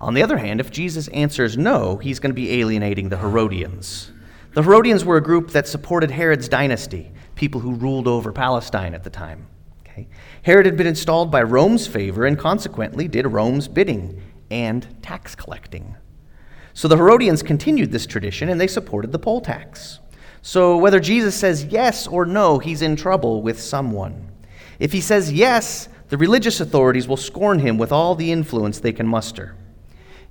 On 0.00 0.14
the 0.14 0.22
other 0.22 0.38
hand, 0.38 0.60
if 0.60 0.70
Jesus 0.70 1.08
answers 1.08 1.58
no, 1.58 1.98
he's 1.98 2.20
going 2.20 2.30
to 2.30 2.34
be 2.34 2.58
alienating 2.58 3.10
the 3.10 3.18
Herodians. 3.18 4.12
The 4.54 4.62
Herodians 4.62 5.04
were 5.04 5.18
a 5.18 5.22
group 5.22 5.50
that 5.50 5.68
supported 5.68 6.10
Herod's 6.10 6.48
dynasty, 6.48 7.12
people 7.34 7.60
who 7.60 7.74
ruled 7.74 8.08
over 8.08 8.32
Palestine 8.32 8.94
at 8.94 9.04
the 9.04 9.10
time. 9.10 9.46
Okay? 9.82 10.08
Herod 10.40 10.64
had 10.64 10.78
been 10.78 10.86
installed 10.86 11.30
by 11.30 11.42
Rome's 11.42 11.86
favor 11.86 12.24
and 12.24 12.38
consequently 12.38 13.08
did 13.08 13.26
Rome's 13.26 13.68
bidding 13.68 14.22
and 14.50 14.86
tax 15.02 15.34
collecting. 15.34 15.96
So 16.72 16.88
the 16.88 16.96
Herodians 16.96 17.42
continued 17.42 17.92
this 17.92 18.06
tradition 18.06 18.48
and 18.48 18.58
they 18.58 18.68
supported 18.68 19.12
the 19.12 19.18
poll 19.18 19.42
tax. 19.42 19.98
So 20.42 20.76
whether 20.76 21.00
Jesus 21.00 21.34
says 21.34 21.64
yes 21.64 22.06
or 22.06 22.24
no, 22.24 22.58
he's 22.58 22.82
in 22.82 22.96
trouble 22.96 23.42
with 23.42 23.60
someone. 23.60 24.30
If 24.78 24.92
he 24.92 25.00
says 25.00 25.32
yes, 25.32 25.88
the 26.08 26.16
religious 26.16 26.60
authorities 26.60 27.08
will 27.08 27.16
scorn 27.16 27.58
him 27.58 27.78
with 27.78 27.92
all 27.92 28.14
the 28.14 28.32
influence 28.32 28.80
they 28.80 28.92
can 28.92 29.06
muster. 29.06 29.56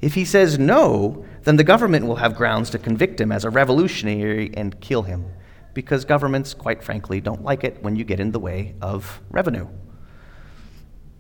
If 0.02 0.14
he 0.14 0.26
says 0.26 0.58
no, 0.58 1.26
then 1.44 1.56
the 1.56 1.64
government 1.64 2.06
will 2.06 2.18
have 2.18 2.36
grounds 2.36 2.70
to 2.72 2.80
convict 2.80 3.20
him 3.20 3.32
as 3.32 3.46
a 3.46 3.50
revolutionary 3.50 4.52
and 4.56 4.80
kill 4.80 5.04
him, 5.04 5.26
because 5.74 6.06
governments, 6.06 6.54
quite 6.54 6.84
frankly, 6.84 7.20
don't 7.20 7.44
like 7.44 7.64
it 7.64 7.82
when 7.84 7.96
you 7.96 8.04
get 8.04 8.20
in 8.20 8.32
the 8.32 8.40
way 8.40 8.76
of 8.82 9.20
revenue. 9.32 9.68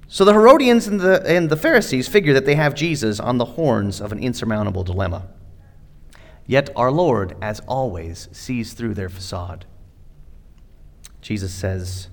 So 0.07 0.23
the 0.23 0.33
Herodians 0.33 0.87
and 0.87 0.99
the, 0.99 1.21
and 1.27 1.49
the 1.49 1.57
Pharisees 1.57 2.07
figure 2.07 2.33
that 2.33 2.45
they 2.45 2.55
have 2.55 2.73
Jesus 2.73 3.19
on 3.19 3.37
the 3.37 3.45
horns 3.45 3.99
of 3.99 4.11
an 4.11 4.19
insurmountable 4.19 4.83
dilemma. 4.83 5.27
Yet 6.47 6.69
our 6.75 6.91
Lord, 6.91 7.35
as 7.41 7.59
always, 7.67 8.29
sees 8.31 8.73
through 8.73 8.95
their 8.95 9.09
facade. 9.09 9.65
Jesus 11.21 11.53
says, 11.53 12.09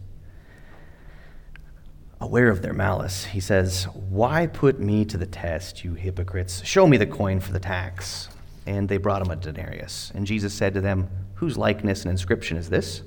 aware 2.24 2.48
of 2.48 2.62
their 2.62 2.72
malice, 2.72 3.26
he 3.26 3.38
says, 3.38 3.84
Why 4.08 4.46
put 4.46 4.80
me 4.80 5.04
to 5.04 5.16
the 5.16 5.26
test, 5.26 5.84
you 5.84 5.94
hypocrites? 5.94 6.64
Show 6.64 6.86
me 6.86 6.96
the 6.96 7.06
coin 7.06 7.38
for 7.38 7.52
the 7.52 7.60
tax. 7.60 8.28
And 8.66 8.88
they 8.88 8.96
brought 8.96 9.22
him 9.22 9.30
a 9.30 9.36
denarius. 9.36 10.10
And 10.14 10.26
Jesus 10.26 10.54
said 10.54 10.74
to 10.74 10.80
them, 10.80 11.08
Whose 11.34 11.58
likeness 11.58 12.02
and 12.02 12.10
inscription 12.10 12.56
is 12.56 12.70
this? 12.70 13.02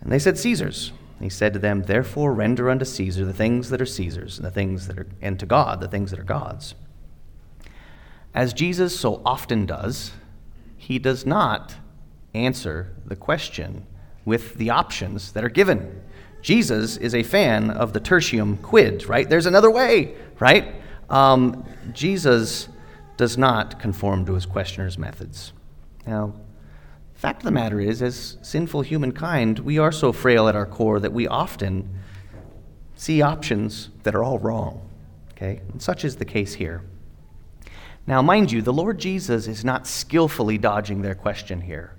And 0.00 0.10
they 0.10 0.18
said, 0.18 0.38
Caesar's. 0.38 0.92
He 1.20 1.28
said 1.28 1.52
to 1.54 1.58
them, 1.58 1.82
Therefore 1.82 2.32
render 2.32 2.70
unto 2.70 2.84
Caesar 2.84 3.24
the 3.24 3.32
things 3.32 3.70
that 3.70 3.80
are 3.80 3.86
Caesar's, 3.86 4.38
and 4.38 4.46
the 4.46 4.50
things 4.50 4.86
that 4.86 4.98
are 4.98 5.06
and 5.20 5.38
to 5.40 5.46
God 5.46 5.80
the 5.80 5.88
things 5.88 6.10
that 6.10 6.20
are 6.20 6.24
God's. 6.24 6.74
As 8.34 8.52
Jesus 8.52 8.98
so 8.98 9.22
often 9.24 9.66
does, 9.66 10.12
he 10.84 10.98
does 10.98 11.24
not 11.24 11.74
answer 12.34 12.94
the 13.06 13.16
question 13.16 13.86
with 14.26 14.54
the 14.56 14.68
options 14.68 15.32
that 15.32 15.42
are 15.42 15.48
given. 15.48 16.02
Jesus 16.42 16.98
is 16.98 17.14
a 17.14 17.22
fan 17.22 17.70
of 17.70 17.94
the 17.94 18.00
tertium 18.00 18.60
quid, 18.60 19.08
right? 19.08 19.26
There's 19.26 19.46
another 19.46 19.70
way, 19.70 20.14
right? 20.38 20.74
Um, 21.08 21.64
Jesus 21.94 22.68
does 23.16 23.38
not 23.38 23.80
conform 23.80 24.26
to 24.26 24.34
his 24.34 24.44
questioner's 24.44 24.98
methods. 24.98 25.54
Now, 26.06 26.34
fact 27.14 27.38
of 27.38 27.44
the 27.44 27.50
matter 27.50 27.80
is, 27.80 28.02
as 28.02 28.36
sinful 28.42 28.82
humankind, 28.82 29.60
we 29.60 29.78
are 29.78 29.92
so 29.92 30.12
frail 30.12 30.48
at 30.48 30.56
our 30.56 30.66
core 30.66 31.00
that 31.00 31.14
we 31.14 31.26
often 31.26 31.88
see 32.94 33.22
options 33.22 33.88
that 34.02 34.14
are 34.14 34.22
all 34.22 34.38
wrong. 34.38 34.86
Okay? 35.32 35.62
And 35.72 35.80
such 35.80 36.04
is 36.04 36.16
the 36.16 36.26
case 36.26 36.52
here. 36.52 36.82
Now, 38.06 38.20
mind 38.20 38.52
you, 38.52 38.60
the 38.60 38.72
Lord 38.72 38.98
Jesus 38.98 39.46
is 39.46 39.64
not 39.64 39.86
skillfully 39.86 40.58
dodging 40.58 41.00
their 41.00 41.14
question 41.14 41.62
here. 41.62 41.96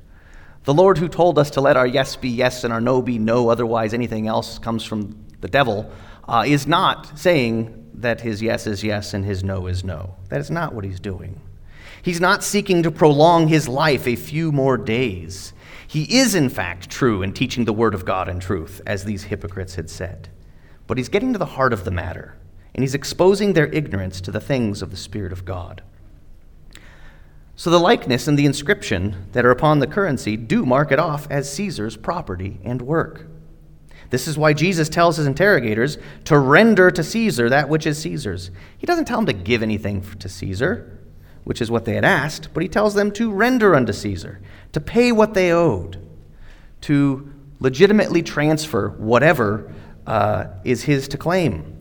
The 0.66 0.74
Lord 0.74 0.98
who 0.98 1.08
told 1.08 1.40
us 1.40 1.50
to 1.52 1.62
let 1.62 1.78
our 1.78 1.88
yes 1.88 2.16
be 2.16 2.30
yes 2.30 2.64
and 2.64 2.72
our 2.72 2.82
no 2.82 3.02
be 3.02 3.18
no, 3.18 3.50
otherwise 3.50 3.94
anything 3.94 4.28
else 4.28 4.60
comes 4.60 4.84
from 4.84 5.26
the 5.42 5.48
devil, 5.48 5.92
uh, 6.28 6.44
is 6.46 6.68
not 6.68 7.18
saying 7.18 7.90
that 7.96 8.22
his 8.22 8.42
yes 8.42 8.68
is 8.68 8.84
yes 8.84 9.14
and 9.14 9.26
his 9.26 9.44
no 9.44 9.68
is 9.68 9.84
no. 9.84 10.16
That 10.30 10.42
is 10.42 10.52
not 10.52 10.74
what 10.74 10.84
he's 10.84 11.00
doing. 11.00 11.42
He's 12.02 12.22
not 12.22 12.44
seeking 12.44 12.84
to 12.84 12.92
prolong 12.92 13.48
his 13.48 13.68
life 13.68 14.08
a 14.08 14.16
few 14.16 14.52
more 14.52 14.78
days. 14.78 15.54
He 15.88 16.18
is, 16.18 16.36
in 16.36 16.50
fact, 16.50 16.90
true 16.90 17.24
in 17.24 17.34
teaching 17.34 17.66
the 17.66 17.74
word 17.74 17.96
of 17.96 18.06
God 18.06 18.30
in 18.30 18.40
truth, 18.40 18.82
as 18.86 19.04
these 19.06 19.24
hypocrites 19.24 19.76
had 19.76 19.90
said. 19.90 20.30
But 20.86 20.98
he's 20.98 21.10
getting 21.10 21.34
to 21.34 21.40
the 21.40 21.46
heart 21.46 21.74
of 21.74 21.84
the 21.84 21.92
matter, 21.92 22.36
and 22.76 22.84
he's 22.84 22.94
exposing 22.94 23.54
their 23.54 23.68
ignorance 23.68 24.22
to 24.22 24.32
the 24.32 24.40
things 24.40 24.82
of 24.82 24.92
the 24.92 24.98
Spirit 24.98 25.32
of 25.32 25.46
God. 25.46 25.82
So 27.56 27.70
the 27.70 27.80
likeness 27.80 28.28
and 28.28 28.38
the 28.38 28.46
inscription 28.46 29.28
that 29.32 29.46
are 29.46 29.52
upon 29.52 29.80
the 29.80 29.88
currency 29.88 30.36
do 30.36 30.66
mark 30.66 30.92
it 30.92 31.00
off 31.00 31.28
as 31.30 31.52
Caesar's 31.54 31.96
property 31.96 32.60
and 32.64 32.82
work. 32.82 33.28
This 34.10 34.28
is 34.28 34.38
why 34.38 34.54
Jesus 34.54 34.90
tells 34.90 35.18
his 35.18 35.26
interrogators 35.26 35.98
to 36.26 36.38
render 36.38 36.92
to 36.92 37.04
Caesar 37.04 37.50
that 37.50 37.70
which 37.70 37.88
is 37.88 37.98
Caesar's. 38.00 38.52
He 38.78 38.86
doesn't 38.86 39.06
tell 39.06 39.18
them 39.18 39.26
to 39.28 39.34
give 39.34 39.64
anything 39.64 40.02
to 40.20 40.30
Caesar, 40.30 41.00
which 41.44 41.62
is 41.62 41.72
what 41.72 41.86
they 41.86 41.96
had 41.96 42.06
asked, 42.06 42.50
but 42.54 42.62
he 42.62 42.70
tells 42.70 42.94
them 42.94 43.12
to 43.14 43.32
render 43.32 43.74
unto 43.74 43.94
Caesar, 43.94 44.42
to 44.74 44.82
pay 44.82 45.12
what 45.12 45.34
they 45.34 45.52
owed, 45.52 46.06
to 46.82 47.34
legitimately 47.60 48.22
transfer 48.22 48.90
whatever 48.90 49.74
uh, 50.06 50.48
is 50.64 50.84
his 50.84 51.08
to 51.08 51.18
claim. 51.18 51.72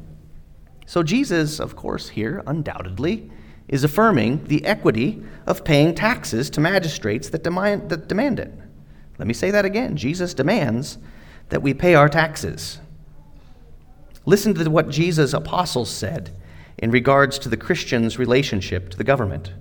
So 0.87 1.03
Jesus, 1.03 1.61
of 1.61 1.77
course, 1.77 2.11
here, 2.11 2.43
undoubtedly, 2.47 3.31
is 3.75 3.83
affirming 3.83 4.45
the 4.45 4.65
equity 4.65 5.21
of 5.49 5.65
paying 5.65 5.97
taxes 5.97 6.49
to 6.49 6.61
magistrates 6.61 7.29
that 7.31 7.43
demand, 7.43 7.91
that 7.91 8.07
demand 8.07 8.39
it. 8.39 8.57
Let 9.19 9.27
me 9.27 9.35
say 9.35 9.51
that 9.51 9.65
again. 9.65 9.97
Jesus 9.97 10.33
demands 10.33 10.97
that 11.49 11.61
we 11.61 11.75
pay 11.75 11.97
our 11.97 12.09
taxes. 12.09 12.79
Listen 14.27 14.55
to 14.55 14.71
what 14.71 14.91
Jesus' 14.91 15.33
apostles 15.33 15.91
said 15.91 16.31
in 16.79 16.93
regards 16.93 17.37
to 17.41 17.49
the 17.49 17.57
Christian's 17.57 18.17
relationship 18.17 18.91
to 18.91 18.97
the 18.97 19.03
government. 19.03 19.53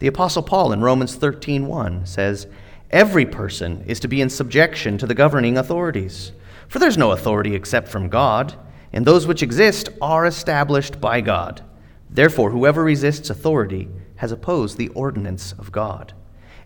The 0.00 0.06
apostle 0.06 0.42
Paul 0.42 0.70
in 0.70 0.82
Romans 0.82 1.16
13:1 1.16 2.04
says, 2.04 2.46
"Every 2.90 3.24
person 3.24 3.82
is 3.86 3.98
to 4.00 4.08
be 4.08 4.20
in 4.20 4.28
subjection 4.28 4.98
to 4.98 5.06
the 5.06 5.14
governing 5.14 5.56
authorities, 5.56 6.32
for 6.68 6.78
there's 6.78 6.98
no 6.98 7.10
authority 7.10 7.54
except 7.54 7.88
from 7.88 8.10
God, 8.10 8.52
and 8.92 9.06
those 9.06 9.26
which 9.26 9.42
exist 9.42 9.88
are 10.02 10.26
established 10.26 11.00
by 11.00 11.22
God." 11.22 11.62
Therefore, 12.10 12.50
whoever 12.50 12.82
resists 12.82 13.30
authority 13.30 13.88
has 14.16 14.32
opposed 14.32 14.78
the 14.78 14.88
ordinance 14.88 15.52
of 15.52 15.72
God, 15.72 16.14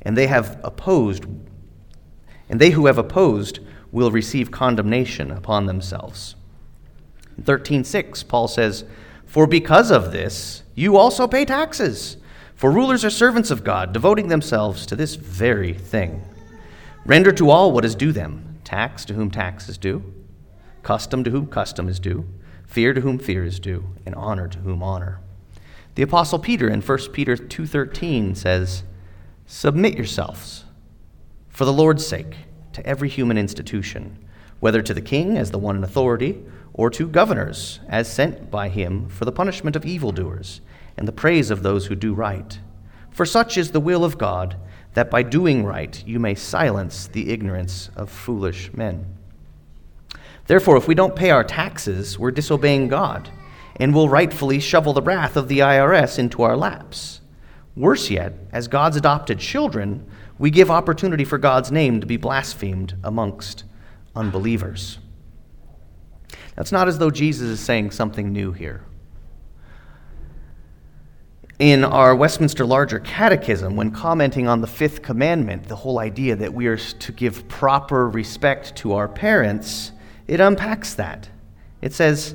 and 0.02 0.16
they 0.16 0.28
have 0.28 0.61
opposed, 0.62 1.25
and 2.49 2.61
they 2.61 2.70
who 2.70 2.87
have 2.87 2.99
opposed 2.99 3.61
will 3.90 4.11
receive 4.11 4.50
condemnation 4.50 5.30
upon 5.30 5.66
themselves. 5.66 6.37
In 7.37 7.42
13:6, 7.42 8.23
Paul 8.23 8.47
says, 8.47 8.85
"For 9.26 9.47
because 9.47 9.90
of 9.90 10.12
this, 10.12 10.62
you 10.75 10.97
also 10.97 11.26
pay 11.26 11.44
taxes, 11.44 12.16
for 12.54 12.70
rulers 12.70 13.04
are 13.04 13.11
servants 13.11 13.50
of 13.50 13.64
God, 13.64 13.92
devoting 13.92 14.28
themselves 14.28 14.87
to 14.87 14.94
this 14.94 15.16
very 15.16 15.73
thing. 15.73 16.23
Render 17.04 17.32
to 17.32 17.50
all 17.50 17.73
what 17.73 17.85
is 17.85 17.94
due 17.94 18.12
them: 18.12 18.59
tax 18.62 19.04
to 19.06 19.14
whom 19.14 19.30
tax 19.30 19.68
is 19.68 19.78
due, 19.78 20.04
custom 20.82 21.25
to 21.25 21.30
whom 21.30 21.47
custom 21.47 21.88
is 21.88 21.99
due, 21.99 22.26
fear 22.66 22.92
to 22.92 23.00
whom 23.00 23.18
fear 23.18 23.42
is 23.44 23.59
due, 23.59 23.85
and 24.06 24.14
honor 24.14 24.47
to 24.47 24.59
whom 24.59 24.82
honor." 24.82 25.18
The 26.00 26.04
apostle 26.04 26.38
Peter 26.38 26.66
in 26.66 26.80
1 26.80 27.12
Peter 27.12 27.37
2:13 27.37 28.35
says, 28.35 28.85
"Submit 29.45 29.99
yourselves 29.99 30.64
for 31.50 31.66
the 31.66 31.75
Lord's 31.75 32.07
sake 32.07 32.37
to 32.73 32.87
every 32.87 33.11
human 33.11 33.37
institution, 33.37 34.16
whether 34.61 34.80
to 34.80 34.95
the 34.95 35.02
king 35.02 35.37
as 35.37 35.50
the 35.50 35.59
one 35.59 35.76
in 35.76 35.85
authority, 35.85 36.42
or 36.73 36.88
to 36.88 37.07
governors 37.07 37.80
as 37.87 38.11
sent 38.11 38.50
by 38.50 38.71
him 38.71 39.11
for 39.11 39.26
the 39.26 39.30
punishment 39.30 39.76
of 39.76 39.85
evildoers 39.85 40.62
and 40.97 41.07
the 41.07 41.12
praise 41.12 41.50
of 41.50 41.62
those 41.62 41.88
who 41.88 41.95
do 41.95 42.14
right. 42.14 42.61
For 43.11 43.26
such 43.26 43.59
is 43.59 43.73
the 43.73 43.78
will 43.78 44.02
of 44.02 44.16
God, 44.16 44.57
that 44.95 45.11
by 45.11 45.23
doing 45.23 45.66
right 45.66 46.02
you 46.07 46.19
may 46.19 46.35
silence 46.35 47.09
the 47.09 47.28
ignorance 47.28 47.90
of 47.95 48.09
foolish 48.09 48.71
men." 48.73 49.04
Therefore, 50.47 50.78
if 50.78 50.88
we 50.88 50.95
don't 50.95 51.14
pay 51.14 51.28
our 51.28 51.45
taxes, 51.45 52.19
we're 52.19 52.30
disobeying 52.30 52.88
God 52.88 53.28
and 53.80 53.94
will 53.94 54.10
rightfully 54.10 54.60
shovel 54.60 54.92
the 54.92 55.02
wrath 55.02 55.37
of 55.37 55.49
the 55.49 55.60
IRS 55.60 56.18
into 56.18 56.42
our 56.42 56.56
laps. 56.56 57.22
Worse 57.75 58.10
yet, 58.10 58.34
as 58.52 58.68
God's 58.68 58.96
adopted 58.96 59.38
children, 59.38 60.06
we 60.38 60.50
give 60.50 60.70
opportunity 60.70 61.25
for 61.25 61.38
God's 61.38 61.72
name 61.72 62.00
to 62.00 62.06
be 62.06 62.18
blasphemed 62.18 62.94
amongst 63.02 63.64
unbelievers. 64.14 64.99
It's 66.58 66.72
not 66.72 66.88
as 66.88 66.99
though 66.99 67.10
Jesus 67.10 67.49
is 67.49 67.60
saying 67.60 67.92
something 67.92 68.32
new 68.32 68.52
here. 68.52 68.84
In 71.58 71.84
our 71.84 72.14
Westminster 72.14 72.66
Larger 72.66 73.00
Catechism, 73.00 73.76
when 73.76 73.90
commenting 73.92 74.46
on 74.46 74.60
the 74.60 74.66
fifth 74.66 75.00
commandment, 75.00 75.68
the 75.68 75.76
whole 75.76 75.99
idea 75.99 76.37
that 76.37 76.52
we 76.52 76.66
are 76.66 76.76
to 76.76 77.12
give 77.12 77.49
proper 77.49 78.08
respect 78.08 78.76
to 78.76 78.92
our 78.92 79.08
parents, 79.08 79.92
it 80.26 80.40
unpacks 80.40 80.94
that. 80.94 81.28
It 81.80 81.92
says, 81.94 82.34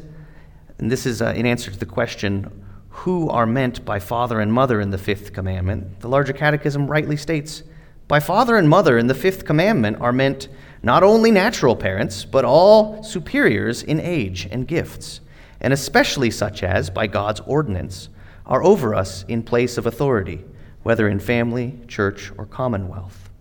and 0.77 0.91
this 0.91 1.05
is 1.05 1.21
uh, 1.21 1.33
in 1.35 1.45
answer 1.45 1.71
to 1.71 1.79
the 1.79 1.85
question 1.85 2.63
who 2.89 3.29
are 3.29 3.45
meant 3.45 3.83
by 3.83 3.99
father 3.99 4.39
and 4.39 4.51
mother 4.51 4.79
in 4.79 4.89
the 4.89 4.97
fifth 4.97 5.33
commandment. 5.33 5.99
The 5.99 6.07
larger 6.09 6.33
catechism 6.33 6.87
rightly 6.87 7.17
states 7.17 7.63
by 8.07 8.19
father 8.19 8.55
and 8.55 8.69
mother 8.69 8.97
in 8.97 9.07
the 9.07 9.15
fifth 9.15 9.45
commandment 9.45 9.99
are 9.99 10.13
meant 10.13 10.47
not 10.83 11.01
only 11.01 11.31
natural 11.31 11.75
parents, 11.75 12.23
but 12.23 12.45
all 12.45 13.01
superiors 13.03 13.81
in 13.81 13.99
age 13.99 14.47
and 14.51 14.67
gifts, 14.67 15.21
and 15.59 15.73
especially 15.73 16.29
such 16.29 16.61
as, 16.61 16.91
by 16.91 17.07
God's 17.07 17.39
ordinance, 17.41 18.09
are 18.45 18.63
over 18.63 18.93
us 18.93 19.25
in 19.27 19.41
place 19.41 19.77
of 19.79 19.87
authority, 19.87 20.45
whether 20.83 21.07
in 21.07 21.19
family, 21.19 21.79
church, 21.87 22.31
or 22.37 22.45
commonwealth. 22.45 23.31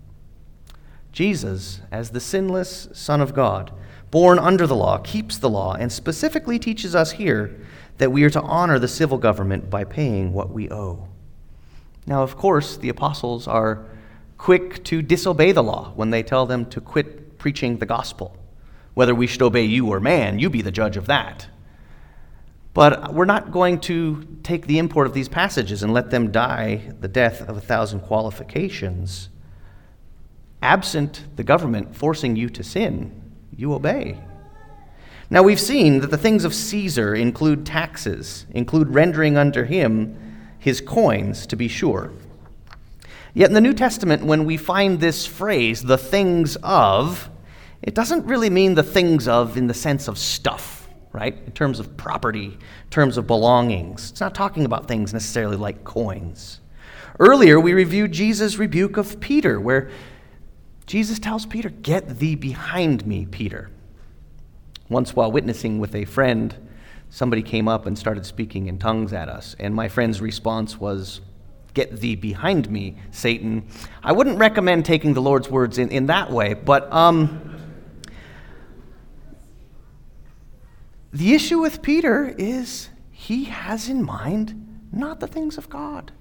Jesus, 1.13 1.83
as 1.93 2.11
the 2.11 2.21
sinless 2.21 2.89
Son 2.93 3.21
of 3.21 3.35
God, 3.35 3.71
born 4.15 4.39
under 4.39 4.65
the 4.65 4.77
law, 4.77 4.97
keeps 4.99 5.39
the 5.39 5.51
law, 5.51 5.75
and 5.75 5.91
specifically 5.91 6.57
teaches 6.57 6.95
us 6.95 7.11
here 7.11 7.61
that 7.99 8.13
we 8.13 8.23
are 8.23 8.31
to 8.31 8.41
honor 8.43 8.79
the 8.79 8.87
civil 8.87 9.19
government 9.19 9.69
by 9.69 9.83
paying 9.83 10.33
what 10.33 10.51
we 10.51 10.71
owe. 10.71 11.09
Now, 12.07 12.23
of 12.23 12.37
course, 12.37 12.77
the 12.77 12.91
apostles 12.91 13.49
are 13.49 13.85
quick 14.39 14.85
to 14.85 15.03
disobey 15.03 15.51
the 15.51 15.65
law 15.65 15.91
when 15.97 16.11
they 16.11 16.23
tell 16.23 16.47
them 16.47 16.65
to 16.67 16.81
quit 16.81 17.39
preaching 17.39 17.79
the 17.79 17.87
gospel. 17.87 18.39
Whether 18.95 19.17
we 19.17 19.27
should 19.27 19.43
obey 19.43 19.65
you 19.65 19.89
or 19.89 19.99
man, 19.99 20.39
you 20.39 20.49
be 20.49 20.63
the 20.63 20.71
judge 20.71 20.97
of 20.97 21.07
that. 21.07 21.49
But 22.73 23.13
we're 23.13 23.25
not 23.25 23.51
going 23.51 23.81
to 23.81 24.39
take 24.45 24.69
the 24.69 24.79
import 24.79 25.09
of 25.09 25.15
these 25.15 25.29
passages 25.29 25.83
and 25.83 25.93
let 25.93 26.13
them 26.13 26.31
die 26.31 26.93
the 27.01 27.09
death 27.09 27.41
of 27.49 27.57
a 27.57 27.61
thousand 27.61 28.03
qualifications. 28.03 29.29
Absent 30.63 31.25
the 31.35 31.43
government 31.43 31.97
forcing 31.97 32.37
you 32.37 32.49
to 32.51 32.63
sin, 32.63 33.24
you 33.57 33.73
obey. 33.75 34.19
Now 35.31 35.43
we've 35.43 35.61
seen 35.61 36.01
that 36.01 36.11
the 36.11 36.19
things 36.19 36.45
of 36.45 36.55
Caesar 36.55 37.15
include 37.15 37.65
taxes, 37.65 38.47
include 38.51 38.91
rendering 38.91 39.37
unto 39.37 39.63
him 39.63 40.21
his 40.59 40.81
coins, 40.81 41.47
to 41.49 41.57
be 41.57 41.69
sure. 41.69 42.11
Yet 43.35 43.49
in 43.49 43.55
the 43.55 43.61
New 43.61 43.75
Testament, 43.75 44.25
when 44.25 44.45
we 44.45 44.57
find 44.57 45.01
this 45.01 45.27
phrase, 45.27 45.83
the 45.83 45.99
things 45.99 46.57
of, 46.63 47.29
it 47.83 47.95
doesn't 47.95 48.25
really 48.25 48.49
mean 48.49 48.75
the 48.75 48.83
things 48.83 49.29
of 49.29 49.57
in 49.57 49.67
the 49.67 49.75
sense 49.75 50.09
of 50.09 50.19
stuff, 50.19 50.89
right? 51.13 51.37
In 51.45 51.53
terms 51.53 51.81
of 51.81 51.97
property, 51.97 52.47
in 52.47 52.91
terms 52.91 53.19
of 53.19 53.27
belongings. 53.27 54.11
It's 54.11 54.21
not 54.21 54.35
talking 54.35 54.65
about 54.65 54.89
things 54.89 55.13
necessarily 55.13 55.57
like 55.57 55.85
coins. 55.85 56.61
Earlier, 57.19 57.61
we 57.61 57.75
reviewed 57.75 58.13
Jesus' 58.13 58.57
rebuke 58.57 58.97
of 58.97 59.21
Peter, 59.21 59.61
where 59.61 59.91
Jesus 60.87 61.19
tells 61.19 61.47
Peter, 61.47 61.71
Get 61.71 62.19
thee 62.19 62.35
behind 62.35 63.07
me, 63.07 63.27
Peter. 63.27 63.71
Once, 64.89 65.17
while 65.17 65.33
witnessing 65.33 65.79
with 65.79 65.95
a 65.95 66.05
friend, 66.05 66.55
somebody 67.09 67.43
came 67.43 67.69
up 67.69 67.87
and 67.87 67.99
started 67.99 68.27
speaking 68.27 68.67
in 68.67 68.79
tongues 68.79 69.13
at 69.13 69.29
us, 69.29 69.57
and 69.59 69.75
my 69.75 69.89
friend's 69.89 70.21
response 70.21 70.79
was, 70.79 71.21
Get 71.73 72.01
thee 72.01 72.15
behind 72.15 72.71
me, 72.71 72.97
Satan. 73.11 73.67
I 74.03 74.13
wouldn't 74.13 74.39
recommend 74.39 74.85
taking 74.85 75.15
the 75.15 75.23
Lord's 75.23 75.51
words 75.51 75.79
in, 75.79 75.91
in 75.91 76.07
that 76.07 76.31
way, 76.31 76.55
but 76.55 76.93
um, 76.93 77.59
the 81.13 81.35
issue 81.35 81.61
with 81.61 81.83
Peter 81.83 82.35
is 82.39 82.91
he 83.11 83.45
has 83.45 83.89
in 83.89 84.05
mind 84.05 84.81
not 84.93 85.19
the 85.19 85.27
things 85.27 85.59
of 85.59 85.69
God. 85.69 86.13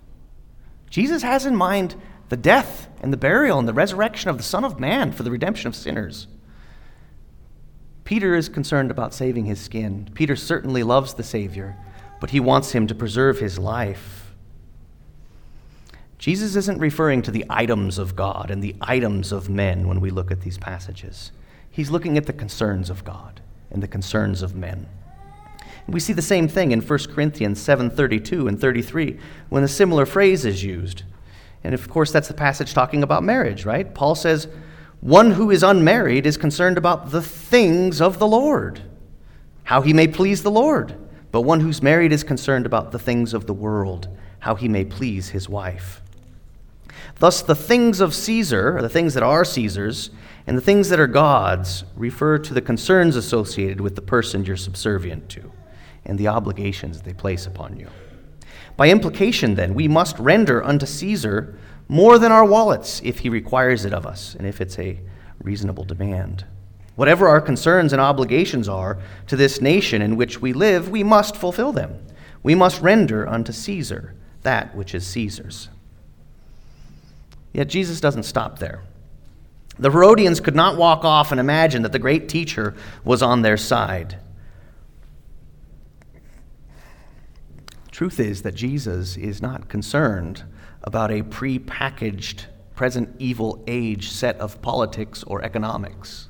Jesus 0.90 1.22
has 1.22 1.46
in 1.46 1.56
mind 1.56 1.96
the 2.30 2.38
death 2.38 2.88
and 3.02 3.12
the 3.12 3.18
burial 3.18 3.60
and 3.60 3.68
the 3.68 3.74
resurrection 3.74 4.30
of 4.30 4.38
the 4.38 4.44
Son 4.44 4.64
of 4.64 4.80
Man 4.80 5.12
for 5.12 5.24
the 5.24 5.32
redemption 5.32 5.68
of 5.68 5.76
sinners. 5.76 6.28
Peter 8.04 8.36
is 8.36 8.50
concerned 8.50 8.92
about 8.92 9.14
saving 9.14 9.46
his 9.46 9.60
skin. 9.60 10.10
Peter 10.14 10.36
certainly 10.36 10.84
loves 10.84 11.14
the 11.14 11.24
Savior, 11.24 11.78
but 12.20 12.32
he 12.32 12.40
wants 12.40 12.72
him 12.72 12.88
to 12.88 12.96
preserve 12.96 13.40
his 13.40 13.58
life. 13.58 14.34
Jesus 16.18 16.56
isn't 16.56 16.80
referring 16.80 17.22
to 17.24 17.32
the 17.32 17.46
items 17.50 17.98
of 17.98 18.16
God 18.16 18.50
and 18.50 18.64
the 18.64 18.76
items 18.82 19.32
of 19.32 19.50
men 19.50 19.88
when 19.88 20.00
we 20.00 20.10
look 20.10 20.32
at 20.32 20.42
these 20.42 20.58
passages. 20.58 21.32
He's 21.70 21.92
looking 21.92 22.18
at 22.18 22.26
the 22.26 22.34
concerns 22.34 22.90
of 22.90 23.04
God 23.04 23.42
and 23.72 23.84
the 23.84 23.88
concerns 23.88 24.42
of 24.42 24.56
men. 24.56 24.88
We 25.88 26.00
see 26.00 26.14
the 26.14 26.22
same 26.22 26.48
thing 26.48 26.72
in 26.72 26.82
1 26.82 27.14
Corinthians 27.14 27.60
7:32 27.60 28.48
and 28.48 28.60
33 28.60 29.18
when 29.50 29.64
a 29.64 29.68
similar 29.68 30.06
phrase 30.06 30.46
is 30.46 30.64
used. 30.64 31.04
And 31.64 31.74
of 31.74 31.90
course 31.90 32.12
that's 32.12 32.28
the 32.28 32.34
passage 32.34 32.74
talking 32.74 33.04
about 33.04 33.24
marriage, 33.24 33.66
right? 33.66 33.94
Paul 33.94 34.16
says, 34.16 34.48
"One 35.00 35.32
who 35.32 35.50
is 35.52 35.64
unmarried 35.64 36.26
is 36.26 36.38
concerned 36.38 36.78
about 36.78 37.12
the 37.12 37.22
things 37.22 38.02
of 38.02 38.20
the 38.20 38.28
Lord, 38.28 38.82
how 39.64 39.82
he 39.82 39.94
may 39.94 40.08
please 40.08 40.44
the 40.44 40.52
Lord. 40.52 40.96
But 41.32 41.42
one 41.42 41.62
who's 41.62 41.82
married 41.82 42.12
is 42.12 42.24
concerned 42.24 42.66
about 42.66 42.92
the 42.92 43.00
things 43.00 43.34
of 43.34 43.48
the 43.48 43.54
world, 43.54 44.08
how 44.40 44.56
he 44.56 44.68
may 44.68 44.86
please 44.86 45.30
his 45.30 45.50
wife." 45.50 46.02
Thus, 47.20 47.42
the 47.42 47.56
things 47.56 48.00
of 48.02 48.14
Caesar, 48.14 48.78
the 48.82 48.90
things 48.90 49.14
that 49.14 49.24
are 49.24 49.46
Caesar's, 49.46 50.10
and 50.46 50.58
the 50.58 50.62
things 50.62 50.90
that 50.90 51.00
are 51.00 51.08
God's, 51.08 51.86
refer 51.96 52.38
to 52.38 52.54
the 52.54 52.62
concerns 52.62 53.16
associated 53.16 53.82
with 53.82 53.96
the 53.96 54.02
person 54.02 54.46
you're 54.46 54.58
subservient 54.58 55.30
to 55.30 55.52
and 56.06 56.20
the 56.20 56.28
obligations 56.28 57.02
they 57.02 57.14
place 57.14 57.48
upon 57.48 57.78
you. 57.78 57.88
By 58.76 58.90
implication, 58.90 59.56
then, 59.56 59.74
we 59.74 59.88
must 59.88 60.18
render 60.18 60.64
unto 60.64 60.86
Caesar 60.86 61.58
more 61.88 62.18
than 62.18 62.32
our 62.32 62.46
wallets 62.46 63.02
if 63.04 63.20
he 63.20 63.30
requires 63.30 63.86
it 63.86 63.94
of 63.94 64.06
us 64.06 64.36
and 64.36 64.48
if 64.48 64.60
it's 64.62 64.80
a 64.80 65.00
reasonable 65.42 65.84
demand. 65.84 66.46
Whatever 66.96 67.28
our 67.28 67.42
concerns 67.42 67.92
and 67.92 68.02
obligations 68.02 68.70
are 68.70 69.00
to 69.28 69.36
this 69.36 69.62
nation 69.62 70.02
in 70.02 70.16
which 70.16 70.42
we 70.42 70.54
live, 70.54 70.90
we 70.90 71.04
must 71.04 71.36
fulfill 71.36 71.72
them. 71.72 72.06
We 72.44 72.56
must 72.56 72.82
render 72.82 73.28
unto 73.28 73.52
Caesar 73.52 74.16
that 74.44 74.76
which 74.76 74.94
is 74.94 75.06
Caesar's. 75.08 75.70
Yet 77.52 77.70
Jesus 77.70 78.00
doesn't 78.02 78.24
stop 78.24 78.60
there. 78.60 78.84
The 79.80 79.92
Herodians 79.92 80.40
could 80.40 80.56
not 80.56 80.78
walk 80.78 81.04
off 81.04 81.32
and 81.32 81.40
imagine 81.40 81.82
that 81.82 81.92
the 81.92 82.00
great 82.00 82.30
teacher 82.30 82.76
was 83.04 83.22
on 83.22 83.42
their 83.42 83.58
side. 83.58 84.18
Truth 87.94 88.20
is 88.20 88.42
that 88.42 88.56
Jesus 88.56 89.18
is 89.18 89.40
not 89.40 89.70
concerned 89.70 90.46
about 90.82 91.12
a 91.12 91.22
pre-packaged 91.22 92.48
present 92.74 93.16
evil 93.20 93.64
age 93.68 94.10
set 94.10 94.36
of 94.38 94.60
politics 94.64 95.22
or 95.22 95.44
economics. 95.44 96.28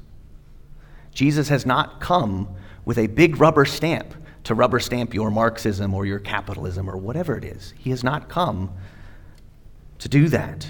Jesus 1.14 1.48
has 1.48 1.66
not 1.66 2.02
come 2.02 2.54
with 2.84 2.98
a 2.98 3.08
big 3.08 3.40
rubber 3.40 3.64
stamp 3.64 4.14
to 4.44 4.54
rubber 4.54 4.82
stamp 4.82 5.14
your 5.14 5.32
Marxism 5.32 5.94
or 5.94 6.06
your 6.06 6.20
capitalism 6.20 6.90
or 6.90 6.98
whatever 6.98 7.38
it 7.38 7.46
is. 7.46 7.74
He 7.78 7.92
has 7.92 8.04
not 8.04 8.28
come 8.28 8.70
to 10.00 10.10
do 10.10 10.28
that. 10.28 10.70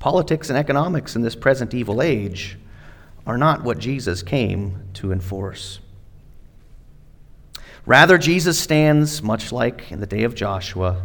Politics 0.00 0.48
and 0.50 0.58
economics 0.58 1.14
in 1.14 1.22
this 1.22 1.36
present 1.36 1.72
evil 1.72 2.02
age 2.02 2.58
are 3.28 3.38
not 3.38 3.62
what 3.62 3.78
Jesus 3.78 4.24
came 4.24 4.88
to 4.94 5.12
enforce. 5.12 5.78
Rather, 7.84 8.16
Jesus 8.16 8.58
stands, 8.58 9.22
much 9.22 9.50
like 9.50 9.90
in 9.90 9.98
the 9.98 10.06
day 10.06 10.22
of 10.22 10.36
Joshua, 10.36 11.02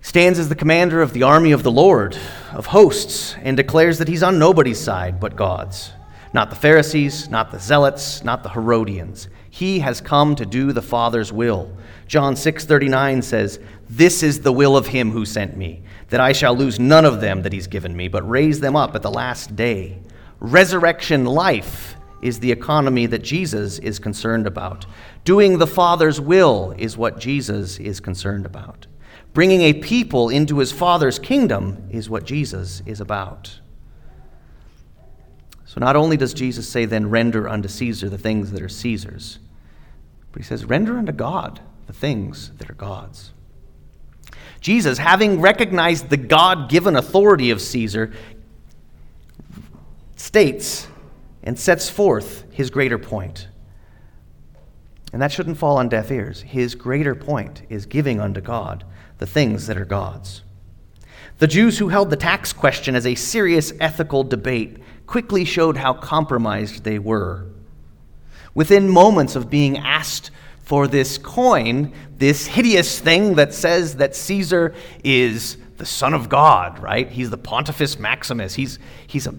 stands 0.00 0.38
as 0.38 0.48
the 0.48 0.54
commander 0.54 1.02
of 1.02 1.12
the 1.12 1.22
army 1.22 1.52
of 1.52 1.62
the 1.62 1.70
Lord 1.70 2.16
of 2.52 2.66
hosts 2.66 3.36
and 3.42 3.56
declares 3.56 3.98
that 3.98 4.08
he's 4.08 4.22
on 4.22 4.38
nobody's 4.38 4.80
side 4.80 5.20
but 5.20 5.36
God's. 5.36 5.92
Not 6.32 6.48
the 6.48 6.56
Pharisees, 6.56 7.28
not 7.28 7.50
the 7.50 7.58
Zealots, 7.58 8.24
not 8.24 8.42
the 8.42 8.50
Herodians. 8.50 9.28
He 9.50 9.80
has 9.80 10.00
come 10.00 10.34
to 10.36 10.46
do 10.46 10.72
the 10.72 10.80
Father's 10.80 11.32
will. 11.32 11.70
John 12.06 12.36
6:39 12.36 13.20
says, 13.20 13.58
"This 13.88 14.22
is 14.22 14.40
the 14.40 14.52
will 14.52 14.76
of 14.76 14.86
him 14.86 15.10
who 15.10 15.26
sent 15.26 15.56
me, 15.56 15.82
that 16.08 16.20
I 16.20 16.32
shall 16.32 16.56
lose 16.56 16.80
none 16.80 17.04
of 17.04 17.20
them 17.20 17.42
that 17.42 17.52
he's 17.52 17.66
given 17.66 17.94
me, 17.94 18.08
but 18.08 18.28
raise 18.28 18.60
them 18.60 18.76
up 18.76 18.94
at 18.94 19.02
the 19.02 19.10
last 19.10 19.56
day. 19.56 19.98
Resurrection 20.38 21.26
life 21.26 21.96
is 22.22 22.40
the 22.40 22.52
economy 22.52 23.06
that 23.06 23.22
Jesus 23.22 23.78
is 23.78 23.98
concerned 23.98 24.46
about. 24.46 24.86
Doing 25.24 25.58
the 25.58 25.66
Father's 25.66 26.20
will 26.20 26.74
is 26.76 26.96
what 26.96 27.18
Jesus 27.18 27.78
is 27.78 28.00
concerned 28.00 28.46
about. 28.46 28.86
Bringing 29.32 29.62
a 29.62 29.74
people 29.74 30.28
into 30.28 30.58
his 30.58 30.72
Father's 30.72 31.18
kingdom 31.18 31.88
is 31.90 32.10
what 32.10 32.24
Jesus 32.24 32.82
is 32.84 33.00
about. 33.00 33.60
So 35.64 35.78
not 35.78 35.94
only 35.94 36.16
does 36.16 36.34
Jesus 36.34 36.68
say, 36.68 36.84
then 36.84 37.10
render 37.10 37.48
unto 37.48 37.68
Caesar 37.68 38.08
the 38.08 38.18
things 38.18 38.50
that 38.50 38.60
are 38.60 38.68
Caesar's, 38.68 39.38
but 40.32 40.42
he 40.42 40.46
says, 40.46 40.64
render 40.64 40.98
unto 40.98 41.12
God 41.12 41.60
the 41.86 41.92
things 41.92 42.50
that 42.58 42.68
are 42.68 42.74
God's. 42.74 43.32
Jesus, 44.60 44.98
having 44.98 45.40
recognized 45.40 46.10
the 46.10 46.16
God 46.16 46.68
given 46.68 46.96
authority 46.96 47.50
of 47.50 47.60
Caesar, 47.60 48.12
states 50.16 50.86
and 51.42 51.58
sets 51.58 51.88
forth 51.88 52.44
his 52.50 52.70
greater 52.70 52.98
point. 52.98 53.48
And 55.12 55.20
that 55.20 55.32
shouldn't 55.32 55.58
fall 55.58 55.78
on 55.78 55.88
deaf 55.88 56.10
ears. 56.10 56.42
His 56.42 56.74
greater 56.74 57.14
point 57.14 57.62
is 57.68 57.86
giving 57.86 58.20
unto 58.20 58.40
God 58.40 58.84
the 59.18 59.26
things 59.26 59.66
that 59.66 59.76
are 59.76 59.84
God's. 59.84 60.42
The 61.38 61.46
Jews 61.46 61.78
who 61.78 61.88
held 61.88 62.10
the 62.10 62.16
tax 62.16 62.52
question 62.52 62.94
as 62.94 63.06
a 63.06 63.14
serious 63.14 63.72
ethical 63.80 64.22
debate 64.22 64.78
quickly 65.06 65.44
showed 65.44 65.76
how 65.76 65.94
compromised 65.94 66.84
they 66.84 66.98
were. 66.98 67.46
Within 68.54 68.88
moments 68.88 69.36
of 69.36 69.50
being 69.50 69.78
asked 69.78 70.30
for 70.60 70.86
this 70.86 71.18
coin, 71.18 71.92
this 72.16 72.46
hideous 72.46 73.00
thing 73.00 73.34
that 73.34 73.52
says 73.54 73.96
that 73.96 74.14
Caesar 74.14 74.74
is 75.02 75.56
the 75.78 75.86
Son 75.86 76.14
of 76.14 76.28
God, 76.28 76.78
right? 76.78 77.10
He's 77.10 77.30
the 77.30 77.38
Pontifex 77.38 77.98
Maximus. 77.98 78.54
He's, 78.54 78.78
he's 79.06 79.26
a. 79.26 79.34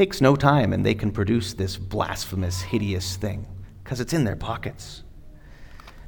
Takes 0.00 0.22
no 0.22 0.34
time, 0.34 0.72
and 0.72 0.82
they 0.82 0.94
can 0.94 1.10
produce 1.12 1.52
this 1.52 1.76
blasphemous, 1.76 2.62
hideous 2.62 3.16
thing 3.16 3.46
because 3.84 4.00
it's 4.00 4.14
in 4.14 4.24
their 4.24 4.34
pockets. 4.34 5.02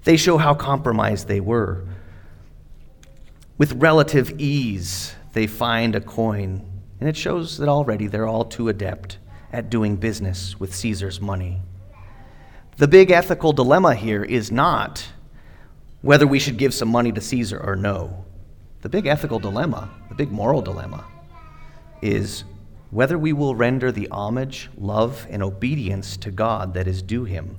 They 0.05 0.17
show 0.17 0.39
how 0.39 0.55
compromised 0.55 1.29
they 1.29 1.41
were. 1.41 1.85
With 3.59 3.75
relative 3.75 4.41
ease, 4.41 5.15
they 5.35 5.47
find 5.47 5.95
a 5.95 6.01
coin, 6.01 6.65
and 7.01 7.07
it 7.07 7.19
shows 7.19 7.59
that 7.59 7.69
already 7.69 8.07
they're 8.07 8.27
all 8.27 8.47
too 8.47 8.71
adept 8.71 9.19
at 9.53 9.69
doing 9.69 9.97
business 9.97 10.59
with 10.59 10.75
Caesar's 10.75 11.21
money. 11.21 11.61
The 12.79 12.89
big 12.89 13.11
ethical 13.11 13.53
dilemma 13.53 13.95
here 13.95 14.25
is 14.25 14.51
not 14.51 15.07
whether 16.01 16.27
we 16.27 16.39
should 16.39 16.57
give 16.57 16.73
some 16.73 16.89
money 16.89 17.13
to 17.13 17.21
Caesar 17.21 17.63
or 17.63 17.77
no. 17.77 18.25
The 18.81 18.89
big 18.89 19.05
ethical 19.05 19.39
dilemma, 19.39 19.91
the 20.09 20.15
big 20.15 20.33
moral 20.33 20.63
dilemma, 20.63 21.05
is 22.01 22.45
whether 22.93 23.19
we 23.19 23.33
will 23.33 23.55
render 23.55 23.91
the 23.91 24.07
homage, 24.11 24.69
love, 24.77 25.27
and 25.31 25.43
obedience 25.43 26.19
to 26.19 26.31
God 26.31 26.75
that 26.75 26.87
is 26.87 27.01
due 27.01 27.25
him. 27.25 27.57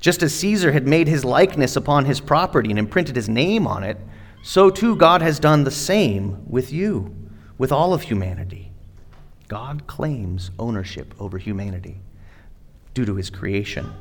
Just 0.00 0.20
as 0.20 0.34
Caesar 0.34 0.72
had 0.72 0.84
made 0.84 1.06
his 1.06 1.24
likeness 1.24 1.76
upon 1.76 2.06
his 2.06 2.20
property 2.20 2.68
and 2.68 2.78
imprinted 2.78 3.14
his 3.14 3.28
name 3.28 3.68
on 3.68 3.84
it, 3.84 3.96
so 4.42 4.68
too 4.68 4.96
God 4.96 5.22
has 5.22 5.38
done 5.38 5.62
the 5.62 5.70
same 5.70 6.44
with 6.50 6.72
you, 6.72 7.14
with 7.56 7.70
all 7.70 7.94
of 7.94 8.02
humanity. 8.02 8.72
God 9.46 9.86
claims 9.86 10.50
ownership 10.58 11.14
over 11.20 11.38
humanity 11.38 12.00
due 12.94 13.04
to 13.04 13.14
his 13.14 13.30
creation. 13.30 13.92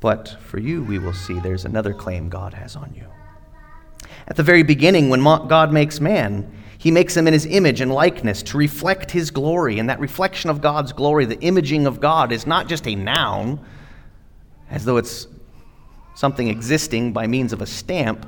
But 0.00 0.36
for 0.42 0.58
you, 0.58 0.82
we 0.82 0.98
will 0.98 1.12
see 1.12 1.38
there's 1.38 1.64
another 1.64 1.94
claim 1.94 2.28
God 2.28 2.54
has 2.54 2.74
on 2.74 2.92
you. 2.92 3.06
At 4.26 4.34
the 4.34 4.42
very 4.42 4.64
beginning, 4.64 5.10
when 5.10 5.22
God 5.22 5.72
makes 5.72 6.00
man, 6.00 6.52
he 6.78 6.92
makes 6.92 7.16
him 7.16 7.26
in 7.26 7.32
his 7.32 7.44
image 7.44 7.80
and 7.80 7.92
likeness 7.92 8.42
to 8.44 8.56
reflect 8.56 9.10
his 9.10 9.32
glory. 9.32 9.80
And 9.80 9.90
that 9.90 9.98
reflection 9.98 10.48
of 10.48 10.60
God's 10.60 10.92
glory, 10.92 11.24
the 11.24 11.40
imaging 11.40 11.86
of 11.86 12.00
God, 12.00 12.30
is 12.30 12.46
not 12.46 12.68
just 12.68 12.86
a 12.86 12.94
noun, 12.94 13.64
as 14.70 14.84
though 14.84 14.96
it's 14.96 15.26
something 16.14 16.46
existing 16.48 17.12
by 17.12 17.26
means 17.26 17.52
of 17.52 17.60
a 17.60 17.66
stamp, 17.66 18.26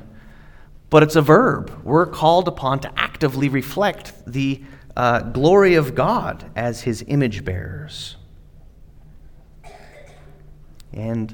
but 0.90 1.04
it's 1.04 1.14
a 1.14 1.22
verb. 1.22 1.80
We're 1.84 2.06
called 2.06 2.48
upon 2.48 2.80
to 2.80 2.92
actively 2.98 3.48
reflect 3.48 4.12
the 4.26 4.62
uh, 4.96 5.20
glory 5.20 5.76
of 5.76 5.94
God 5.94 6.50
as 6.56 6.82
his 6.82 7.04
image 7.06 7.44
bearers. 7.44 8.16
And 10.92 11.32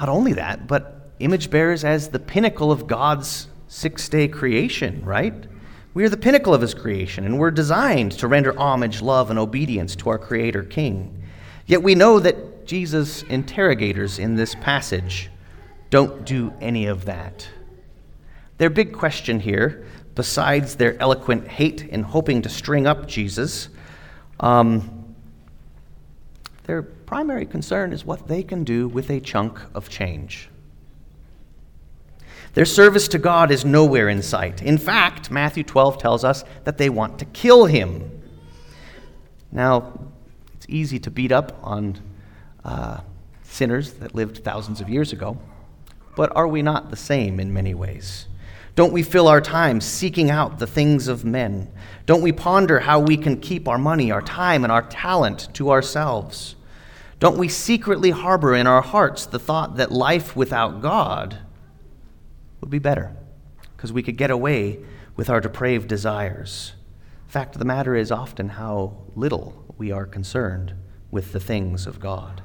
not 0.00 0.08
only 0.08 0.32
that, 0.32 0.66
but 0.66 1.10
image 1.18 1.50
bearers 1.50 1.84
as 1.84 2.08
the 2.08 2.18
pinnacle 2.18 2.72
of 2.72 2.86
God's 2.86 3.48
six 3.68 4.08
day 4.08 4.28
creation, 4.28 5.04
right? 5.04 5.46
We 5.96 6.04
are 6.04 6.10
the 6.10 6.18
pinnacle 6.18 6.52
of 6.52 6.60
his 6.60 6.74
creation, 6.74 7.24
and 7.24 7.38
we're 7.38 7.50
designed 7.50 8.12
to 8.18 8.28
render 8.28 8.52
homage, 8.60 9.00
love, 9.00 9.30
and 9.30 9.38
obedience 9.38 9.96
to 9.96 10.10
our 10.10 10.18
Creator 10.18 10.64
King. 10.64 11.22
Yet 11.64 11.82
we 11.82 11.94
know 11.94 12.20
that 12.20 12.66
Jesus' 12.66 13.22
interrogators 13.22 14.18
in 14.18 14.34
this 14.34 14.54
passage 14.56 15.30
don't 15.88 16.26
do 16.26 16.52
any 16.60 16.84
of 16.84 17.06
that. 17.06 17.48
Their 18.58 18.68
big 18.68 18.92
question 18.92 19.40
here, 19.40 19.86
besides 20.14 20.74
their 20.74 21.00
eloquent 21.00 21.48
hate 21.48 21.84
in 21.84 22.02
hoping 22.02 22.42
to 22.42 22.50
string 22.50 22.86
up 22.86 23.08
Jesus, 23.08 23.70
um, 24.40 25.14
their 26.64 26.82
primary 26.82 27.46
concern 27.46 27.94
is 27.94 28.04
what 28.04 28.28
they 28.28 28.42
can 28.42 28.64
do 28.64 28.86
with 28.86 29.08
a 29.08 29.18
chunk 29.18 29.58
of 29.74 29.88
change. 29.88 30.50
Their 32.56 32.64
service 32.64 33.06
to 33.08 33.18
God 33.18 33.50
is 33.50 33.66
nowhere 33.66 34.08
in 34.08 34.22
sight. 34.22 34.62
In 34.62 34.78
fact, 34.78 35.30
Matthew 35.30 35.62
12 35.62 35.98
tells 35.98 36.24
us 36.24 36.42
that 36.64 36.78
they 36.78 36.88
want 36.88 37.18
to 37.18 37.26
kill 37.26 37.66
him. 37.66 38.22
Now, 39.52 40.00
it's 40.54 40.64
easy 40.66 40.98
to 41.00 41.10
beat 41.10 41.32
up 41.32 41.60
on 41.62 42.00
uh, 42.64 43.00
sinners 43.42 43.92
that 43.94 44.14
lived 44.14 44.42
thousands 44.42 44.80
of 44.80 44.88
years 44.88 45.12
ago, 45.12 45.36
but 46.16 46.34
are 46.34 46.48
we 46.48 46.62
not 46.62 46.88
the 46.88 46.96
same 46.96 47.40
in 47.40 47.52
many 47.52 47.74
ways? 47.74 48.26
Don't 48.74 48.94
we 48.94 49.02
fill 49.02 49.28
our 49.28 49.42
time 49.42 49.82
seeking 49.82 50.30
out 50.30 50.58
the 50.58 50.66
things 50.66 51.08
of 51.08 51.26
men? 51.26 51.70
Don't 52.06 52.22
we 52.22 52.32
ponder 52.32 52.80
how 52.80 53.00
we 53.00 53.18
can 53.18 53.38
keep 53.38 53.68
our 53.68 53.76
money, 53.76 54.10
our 54.10 54.22
time, 54.22 54.64
and 54.64 54.72
our 54.72 54.80
talent 54.80 55.52
to 55.52 55.70
ourselves? 55.70 56.56
Don't 57.20 57.36
we 57.36 57.50
secretly 57.50 58.12
harbor 58.12 58.54
in 58.54 58.66
our 58.66 58.80
hearts 58.80 59.26
the 59.26 59.38
thought 59.38 59.76
that 59.76 59.92
life 59.92 60.34
without 60.34 60.80
God 60.80 61.40
would 62.60 62.70
be 62.70 62.78
better 62.78 63.14
because 63.76 63.92
we 63.92 64.02
could 64.02 64.16
get 64.16 64.30
away 64.30 64.78
with 65.16 65.30
our 65.30 65.40
depraved 65.40 65.88
desires. 65.88 66.72
Fact 67.26 67.54
of 67.54 67.58
the 67.58 67.64
matter 67.64 67.94
is 67.94 68.10
often 68.10 68.50
how 68.50 68.96
little 69.14 69.64
we 69.76 69.90
are 69.90 70.06
concerned 70.06 70.74
with 71.10 71.32
the 71.32 71.40
things 71.40 71.86
of 71.86 72.00
God. 72.00 72.42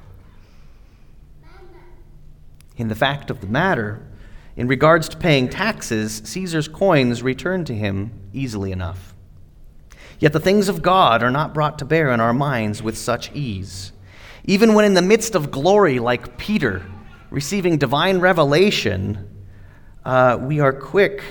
In 2.76 2.88
the 2.88 2.94
fact 2.94 3.30
of 3.30 3.40
the 3.40 3.46
matter, 3.46 4.06
in 4.56 4.68
regards 4.68 5.08
to 5.10 5.16
paying 5.16 5.48
taxes, 5.48 6.22
Caesar's 6.24 6.68
coins 6.68 7.22
returned 7.22 7.66
to 7.68 7.74
him 7.74 8.12
easily 8.32 8.72
enough. 8.72 9.14
Yet 10.18 10.32
the 10.32 10.40
things 10.40 10.68
of 10.68 10.82
God 10.82 11.22
are 11.22 11.30
not 11.30 11.54
brought 11.54 11.78
to 11.78 11.84
bear 11.84 12.10
in 12.10 12.20
our 12.20 12.34
minds 12.34 12.82
with 12.82 12.96
such 12.96 13.32
ease. 13.32 13.92
Even 14.44 14.74
when 14.74 14.84
in 14.84 14.94
the 14.94 15.02
midst 15.02 15.34
of 15.34 15.50
glory, 15.50 15.98
like 15.98 16.36
Peter, 16.36 16.82
receiving 17.30 17.78
divine 17.78 18.18
revelation, 18.20 19.28
uh, 20.04 20.38
we 20.40 20.60
are 20.60 20.72
quick 20.72 21.22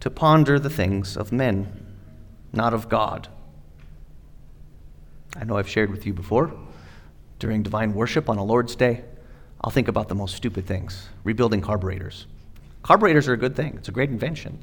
to 0.00 0.10
ponder 0.10 0.58
the 0.58 0.70
things 0.70 1.16
of 1.16 1.32
men, 1.32 1.86
not 2.52 2.74
of 2.74 2.88
God. 2.88 3.28
I 5.36 5.44
know 5.44 5.56
I've 5.56 5.68
shared 5.68 5.90
with 5.90 6.06
you 6.06 6.12
before 6.12 6.52
during 7.38 7.62
divine 7.62 7.94
worship 7.94 8.28
on 8.28 8.38
a 8.38 8.44
Lord's 8.44 8.76
Day. 8.76 9.04
I'll 9.62 9.70
think 9.70 9.88
about 9.88 10.08
the 10.08 10.14
most 10.14 10.36
stupid 10.36 10.66
things 10.66 11.08
rebuilding 11.24 11.60
carburetors. 11.60 12.26
Carburetors 12.82 13.28
are 13.28 13.32
a 13.32 13.38
good 13.38 13.56
thing, 13.56 13.74
it's 13.78 13.88
a 13.88 13.92
great 13.92 14.10
invention. 14.10 14.62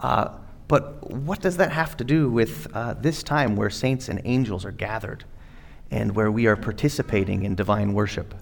Uh, 0.00 0.30
but 0.66 1.10
what 1.10 1.40
does 1.40 1.56
that 1.56 1.72
have 1.72 1.96
to 1.96 2.04
do 2.04 2.28
with 2.28 2.66
uh, 2.74 2.94
this 2.94 3.22
time 3.22 3.56
where 3.56 3.70
saints 3.70 4.08
and 4.08 4.20
angels 4.24 4.64
are 4.64 4.72
gathered 4.72 5.24
and 5.90 6.14
where 6.14 6.30
we 6.30 6.46
are 6.46 6.56
participating 6.56 7.44
in 7.44 7.54
divine 7.54 7.92
worship? 7.92 8.34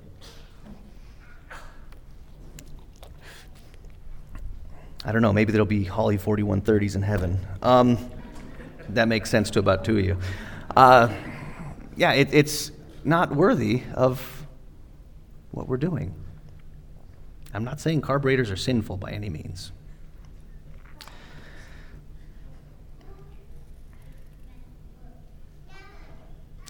I 5.04 5.12
don't 5.12 5.22
know, 5.22 5.32
maybe 5.32 5.52
there'll 5.52 5.66
be 5.66 5.84
Holley 5.84 6.18
4130s 6.18 6.96
in 6.96 7.02
heaven. 7.02 7.38
Um, 7.62 8.10
that 8.90 9.08
makes 9.08 9.30
sense 9.30 9.50
to 9.50 9.58
about 9.58 9.84
two 9.84 9.98
of 9.98 10.04
you. 10.04 10.18
Uh, 10.76 11.14
yeah, 11.96 12.12
it, 12.12 12.28
it's 12.32 12.72
not 13.04 13.34
worthy 13.34 13.82
of 13.94 14.46
what 15.50 15.68
we're 15.68 15.76
doing. 15.76 16.14
I'm 17.54 17.64
not 17.64 17.80
saying 17.80 18.02
carburetors 18.02 18.50
are 18.50 18.56
sinful 18.56 18.96
by 18.98 19.10
any 19.10 19.28
means. 19.28 19.72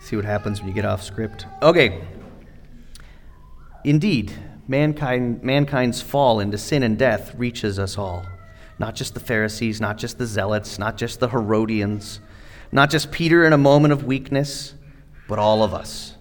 See 0.03 0.17
what 0.17 0.25
happens 0.25 0.61
when 0.61 0.69
you 0.69 0.75
get 0.75 0.87
off 0.87 1.03
script. 1.03 1.47
Okay. 1.61 2.03
Indeed, 3.85 4.33
mankind, 4.68 5.42
mankind's 5.42 6.00
fall 6.00 6.38
into 6.38 6.59
sin 6.59 6.83
and 6.83 6.98
death 6.98 7.35
reaches 7.35 7.78
us 7.78 7.98
all. 7.98 8.24
Not 8.78 8.94
just 8.94 9.14
the 9.14 9.20
Pharisees, 9.20 9.81
not 9.81 9.98
just 9.98 10.18
the 10.18 10.26
Zealots, 10.26 10.78
not 10.78 10.96
just 10.96 11.18
the 11.18 11.28
Herodians, 11.28 12.20
not 12.70 12.90
just 12.90 13.11
Peter 13.11 13.44
in 13.44 13.52
a 13.52 13.59
moment 13.59 13.92
of 13.92 14.04
weakness, 14.04 14.74
but 15.26 15.38
all 15.38 15.64
of 15.64 15.74
us. 15.74 16.14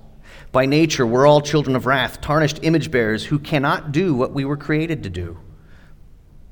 By 0.51 0.65
nature, 0.65 1.05
we're 1.05 1.27
all 1.27 1.41
children 1.41 1.75
of 1.75 1.85
wrath, 1.85 2.21
tarnished 2.21 2.59
image 2.63 2.89
bearers 2.89 3.25
who 3.25 3.37
cannot 3.37 3.91
do 3.91 4.15
what 4.15 4.33
we 4.33 4.45
were 4.45 4.57
created 4.57 5.03
to 5.03 5.09
do. 5.09 5.37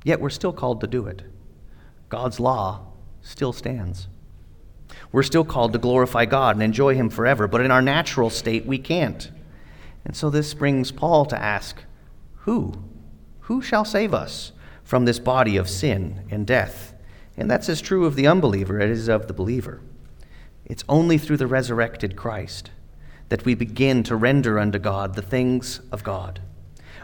Yet 0.04 0.20
we're 0.22 0.30
still 0.30 0.54
called 0.54 0.82
to 0.82 0.88
do 0.88 1.08
it. 1.08 1.24
God's 2.10 2.40
law 2.40 2.86
still 3.22 3.54
stands. 3.54 4.08
We're 5.12 5.24
still 5.24 5.46
called 5.46 5.74
to 5.74 5.80
glorify 5.80 6.26
God 6.26 6.56
and 6.56 6.62
enjoy 6.62 6.94
Him 6.94 7.10
forever, 7.10 7.48
but 7.48 7.62
in 7.62 7.72
our 7.72 7.82
natural 7.82 8.30
state, 8.30 8.66
we 8.66 8.78
can't. 8.78 9.32
And 10.06 10.16
so 10.16 10.30
this 10.30 10.54
brings 10.54 10.92
Paul 10.92 11.26
to 11.26 11.42
ask 11.42 11.84
Who? 12.42 12.74
Who 13.42 13.62
shall 13.62 13.86
save 13.86 14.14
us 14.14 14.52
from 14.84 15.06
this 15.06 15.20
body 15.20 15.58
of 15.58 15.70
sin 15.70 16.26
and 16.30 16.48
death? 16.48 16.94
And 17.38 17.50
that's 17.52 17.70
as 17.70 17.82
true 17.82 18.06
of 18.06 18.16
the 18.16 18.28
unbeliever 18.28 18.80
as 18.80 18.90
it 18.90 18.94
is 18.94 19.08
of 19.10 19.28
the 19.28 19.34
believer. 19.34 19.82
It's 20.66 20.84
only 20.88 21.18
through 21.18 21.38
the 21.38 21.48
resurrected 21.48 22.16
Christ 22.16 22.72
that 23.30 23.46
we 23.46 23.56
begin 23.56 24.04
to 24.04 24.16
render 24.16 24.58
unto 24.58 24.80
God 24.80 25.16
the 25.16 25.22
things 25.22 25.82
of 25.92 26.04
God. 26.04 26.42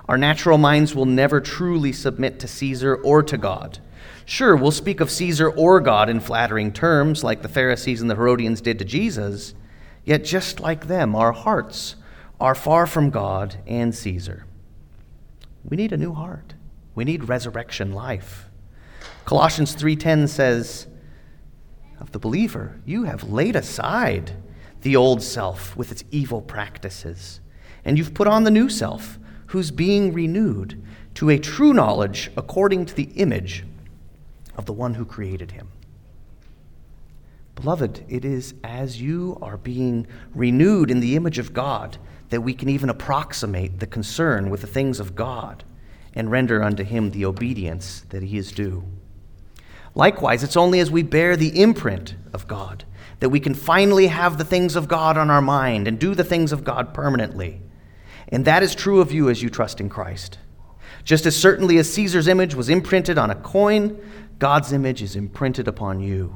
Our 0.08 0.18
natural 0.18 0.58
minds 0.58 0.96
will 0.96 1.06
never 1.06 1.42
truly 1.42 1.92
submit 1.92 2.40
to 2.40 2.48
Caesar 2.48 2.96
or 2.96 3.24
to 3.24 3.38
God. 3.38 3.80
Sure, 4.26 4.56
we'll 4.56 4.72
speak 4.72 5.00
of 5.00 5.12
Caesar 5.12 5.50
or 5.50 5.80
God 5.80 6.10
in 6.10 6.20
flattering 6.20 6.72
terms, 6.72 7.24
like 7.24 7.42
the 7.42 7.50
Pharisees 7.50 8.02
and 8.02 8.10
the 8.10 8.16
Herodians 8.16 8.62
did 8.62 8.80
to 8.80 8.86
Jesus, 8.86 9.54
yet 10.06 10.24
just 10.24 10.60
like 10.60 10.88
them, 10.88 11.16
our 11.16 11.32
hearts 11.32 11.96
are 12.42 12.56
far 12.56 12.88
from 12.88 13.12
God 13.12 13.56
and 13.68 13.94
Caesar. 13.94 14.46
We 15.64 15.78
need 15.78 15.94
a 15.94 15.98
new 15.98 16.14
heart. 16.14 16.56
We 16.96 17.04
need 17.04 17.30
resurrection 17.30 17.94
life. 17.94 18.50
Colossians 19.26 19.76
3:10 19.76 20.28
says 20.28 20.88
of 22.00 22.12
the 22.12 22.20
believer, 22.20 22.82
you 22.84 23.04
have 23.04 23.30
laid 23.30 23.56
aside 23.56 24.32
the 24.82 24.96
old 24.96 25.22
self 25.22 25.78
with 25.78 25.92
its 25.92 26.04
evil 26.10 26.42
practices, 26.42 27.40
and 27.86 27.96
you've 27.96 28.16
put 28.16 28.28
on 28.28 28.44
the 28.44 28.50
new 28.50 28.70
self, 28.70 29.20
who's 29.48 29.70
being 29.70 30.12
renewed 30.12 30.82
to 31.14 31.30
a 31.30 31.38
true 31.38 31.74
knowledge 31.74 32.32
according 32.36 32.88
to 32.88 32.96
the 32.96 33.12
image 33.18 33.66
of 34.56 34.66
the 34.66 34.74
one 34.74 34.96
who 34.96 35.06
created 35.06 35.52
him. 35.52 35.68
Beloved, 37.54 38.04
it 38.10 38.26
is 38.26 38.56
as 38.64 39.00
you 39.00 39.38
are 39.44 39.58
being 39.58 40.08
renewed 40.34 40.90
in 40.90 41.02
the 41.02 41.16
image 41.16 41.38
of 41.38 41.54
God 41.54 42.00
that 42.32 42.42
we 42.42 42.54
can 42.54 42.70
even 42.70 42.90
approximate 42.90 43.80
the 43.80 43.88
concern 43.88 44.50
with 44.50 44.62
the 44.62 44.68
things 44.68 45.00
of 45.00 45.16
God 45.16 45.64
and 46.14 46.32
render 46.32 46.64
unto 46.64 46.84
him 46.84 47.12
the 47.12 47.26
obedience 47.26 48.06
that 48.10 48.24
he 48.24 48.38
is 48.38 48.52
due. 48.52 48.84
Likewise, 49.94 50.44
it's 50.44 50.58
only 50.58 50.80
as 50.80 50.90
we 50.90 51.04
bear 51.04 51.36
the 51.36 51.62
imprint 51.62 52.16
of 52.34 52.48
God 52.48 52.86
that 53.20 53.30
we 53.30 53.40
can 53.40 53.54
finally 53.54 54.08
have 54.08 54.38
the 54.38 54.46
things 54.46 54.76
of 54.76 54.88
God 54.88 55.18
on 55.18 55.30
our 55.30 55.42
mind 55.42 55.88
and 55.88 56.00
do 56.00 56.16
the 56.16 56.24
things 56.24 56.52
of 56.52 56.64
God 56.64 56.94
permanently. 56.94 57.62
And 58.30 58.46
that 58.46 58.64
is 58.64 58.74
true 58.74 59.00
of 59.02 59.12
you 59.12 59.30
as 59.30 59.44
you 59.44 59.50
trust 59.50 59.80
in 59.80 59.90
Christ. 59.90 60.40
Just 61.04 61.26
as 61.26 61.36
certainly 61.36 61.78
as 61.78 61.94
Caesar's 61.94 62.28
image 62.28 62.56
was 62.56 62.70
imprinted 62.70 63.18
on 63.18 63.30
a 63.30 63.36
coin, 63.36 64.00
God's 64.40 64.74
image 64.74 65.02
is 65.02 65.16
imprinted 65.16 65.68
upon 65.68 66.00
you. 66.00 66.34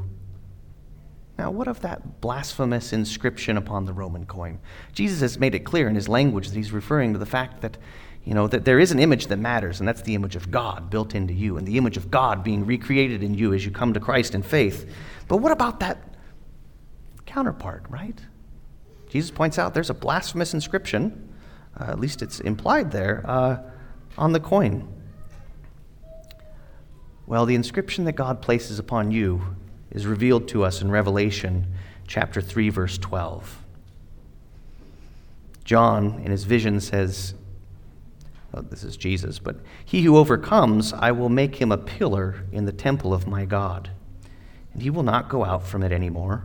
Now, 1.38 1.52
what 1.52 1.68
of 1.68 1.82
that 1.82 2.22
blasphemous 2.22 2.94
inscription 2.94 3.58
upon 3.58 3.86
the 3.86 3.94
Roman 3.94 4.26
coin? 4.26 4.60
Jesus 4.94 5.20
has 5.20 5.38
made 5.38 5.54
it 5.54 5.60
clear 5.60 5.90
in 5.90 5.96
his 5.96 6.08
language 6.08 6.48
that 6.48 6.56
he's 6.56 6.72
referring 6.72 7.12
to 7.14 7.20
the 7.20 7.26
fact 7.26 7.62
that, 7.62 7.78
you 8.24 8.34
know, 8.34 8.48
that 8.48 8.64
there 8.64 8.80
is 8.80 8.92
an 8.92 9.00
image 9.00 9.28
that 9.28 9.38
matters, 9.38 9.80
and 9.80 9.88
that's 9.88 10.02
the 10.02 10.16
image 10.16 10.38
of 10.38 10.50
God 10.50 10.90
built 10.90 11.14
into 11.14 11.34
you, 11.34 11.58
and 11.58 11.68
the 11.68 11.78
image 11.78 11.98
of 11.98 12.10
God 12.10 12.44
being 12.44 12.66
recreated 12.66 13.22
in 13.22 13.34
you 13.34 13.54
as 13.54 13.66
you 13.66 13.72
come 13.72 13.94
to 13.94 14.00
Christ 14.00 14.34
in 14.34 14.44
faith. 14.44 14.90
But 15.28 15.38
what 15.38 15.52
about 15.52 15.82
that 15.82 15.98
counterpart, 17.26 17.84
right? 17.90 18.20
Jesus 19.10 19.30
points 19.30 19.60
out 19.60 19.74
there's 19.74 19.90
a 19.90 19.94
blasphemous 19.94 20.54
inscription, 20.54 21.34
uh, 21.78 21.86
at 21.86 22.00
least 22.00 22.22
it's 22.22 22.40
implied 22.40 22.92
there, 22.92 23.24
uh, 23.26 23.58
on 24.18 24.32
the 24.32 24.40
coin. 24.40 24.88
Well, 27.28 27.46
the 27.46 27.56
inscription 27.56 28.06
that 28.06 28.14
God 28.14 28.42
places 28.42 28.80
upon 28.80 29.12
you 29.12 29.58
is 29.96 30.06
revealed 30.06 30.46
to 30.50 30.64
us 30.66 30.82
in 30.82 30.92
Revelation 30.92 31.66
chapter 32.06 32.42
3, 32.42 32.70
verse 32.70 32.98
12. 32.98 33.64
John, 35.64 36.22
in 36.24 36.32
his 36.32 36.44
vision, 36.44 36.82
says, 36.82 37.34
oh, 38.54 38.60
This 38.62 38.84
is 38.84 38.98
Jesus, 38.98 39.40
but 39.40 39.56
he 39.86 40.02
who 40.02 40.18
overcomes, 40.18 40.92
I 40.92 41.12
will 41.12 41.30
make 41.30 41.56
him 41.56 41.72
a 41.72 41.78
pillar 41.78 42.44
in 42.52 42.66
the 42.66 42.74
temple 42.74 43.14
of 43.14 43.26
my 43.26 43.46
God, 43.46 43.90
and 44.74 44.84
he 44.84 44.90
will 44.90 45.02
not 45.02 45.30
go 45.30 45.46
out 45.46 45.66
from 45.66 45.82
it 45.82 45.94
anymore. 45.94 46.44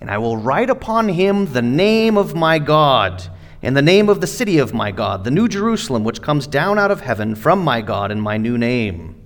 And 0.00 0.08
I 0.08 0.18
will 0.18 0.36
write 0.36 0.70
upon 0.70 1.08
him 1.08 1.52
the 1.52 1.62
name 1.62 2.16
of 2.16 2.36
my 2.36 2.60
God, 2.60 3.28
and 3.62 3.76
the 3.76 3.82
name 3.82 4.08
of 4.08 4.20
the 4.20 4.28
city 4.28 4.58
of 4.58 4.72
my 4.72 4.92
God, 4.92 5.24
the 5.24 5.30
new 5.32 5.48
Jerusalem, 5.48 6.04
which 6.04 6.22
comes 6.22 6.46
down 6.46 6.78
out 6.78 6.92
of 6.92 7.00
heaven 7.00 7.34
from 7.34 7.64
my 7.64 7.80
God, 7.80 8.12
and 8.12 8.22
my 8.22 8.36
new 8.36 8.56
name. 8.56 9.20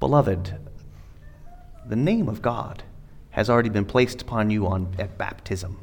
Beloved, 0.00 0.65
the 1.88 1.96
name 1.96 2.28
of 2.28 2.42
God 2.42 2.82
has 3.30 3.50
already 3.50 3.68
been 3.68 3.84
placed 3.84 4.22
upon 4.22 4.50
you 4.50 4.66
on, 4.66 4.94
at 4.98 5.18
baptism. 5.18 5.78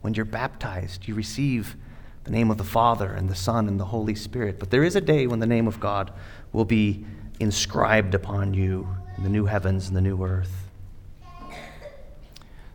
When 0.00 0.14
you're 0.14 0.24
baptized, 0.24 1.06
you 1.06 1.14
receive 1.14 1.76
the 2.24 2.30
name 2.30 2.50
of 2.50 2.58
the 2.58 2.64
Father 2.64 3.12
and 3.12 3.28
the 3.28 3.34
Son 3.34 3.68
and 3.68 3.78
the 3.78 3.86
Holy 3.86 4.14
Spirit. 4.14 4.58
But 4.58 4.70
there 4.70 4.84
is 4.84 4.96
a 4.96 5.00
day 5.00 5.26
when 5.26 5.38
the 5.38 5.46
name 5.46 5.66
of 5.66 5.80
God 5.80 6.12
will 6.52 6.64
be 6.64 7.04
inscribed 7.38 8.14
upon 8.14 8.54
you 8.54 8.88
in 9.16 9.22
the 9.22 9.28
new 9.28 9.46
heavens 9.46 9.88
and 9.88 9.96
the 9.96 10.00
new 10.00 10.22
earth. 10.22 10.68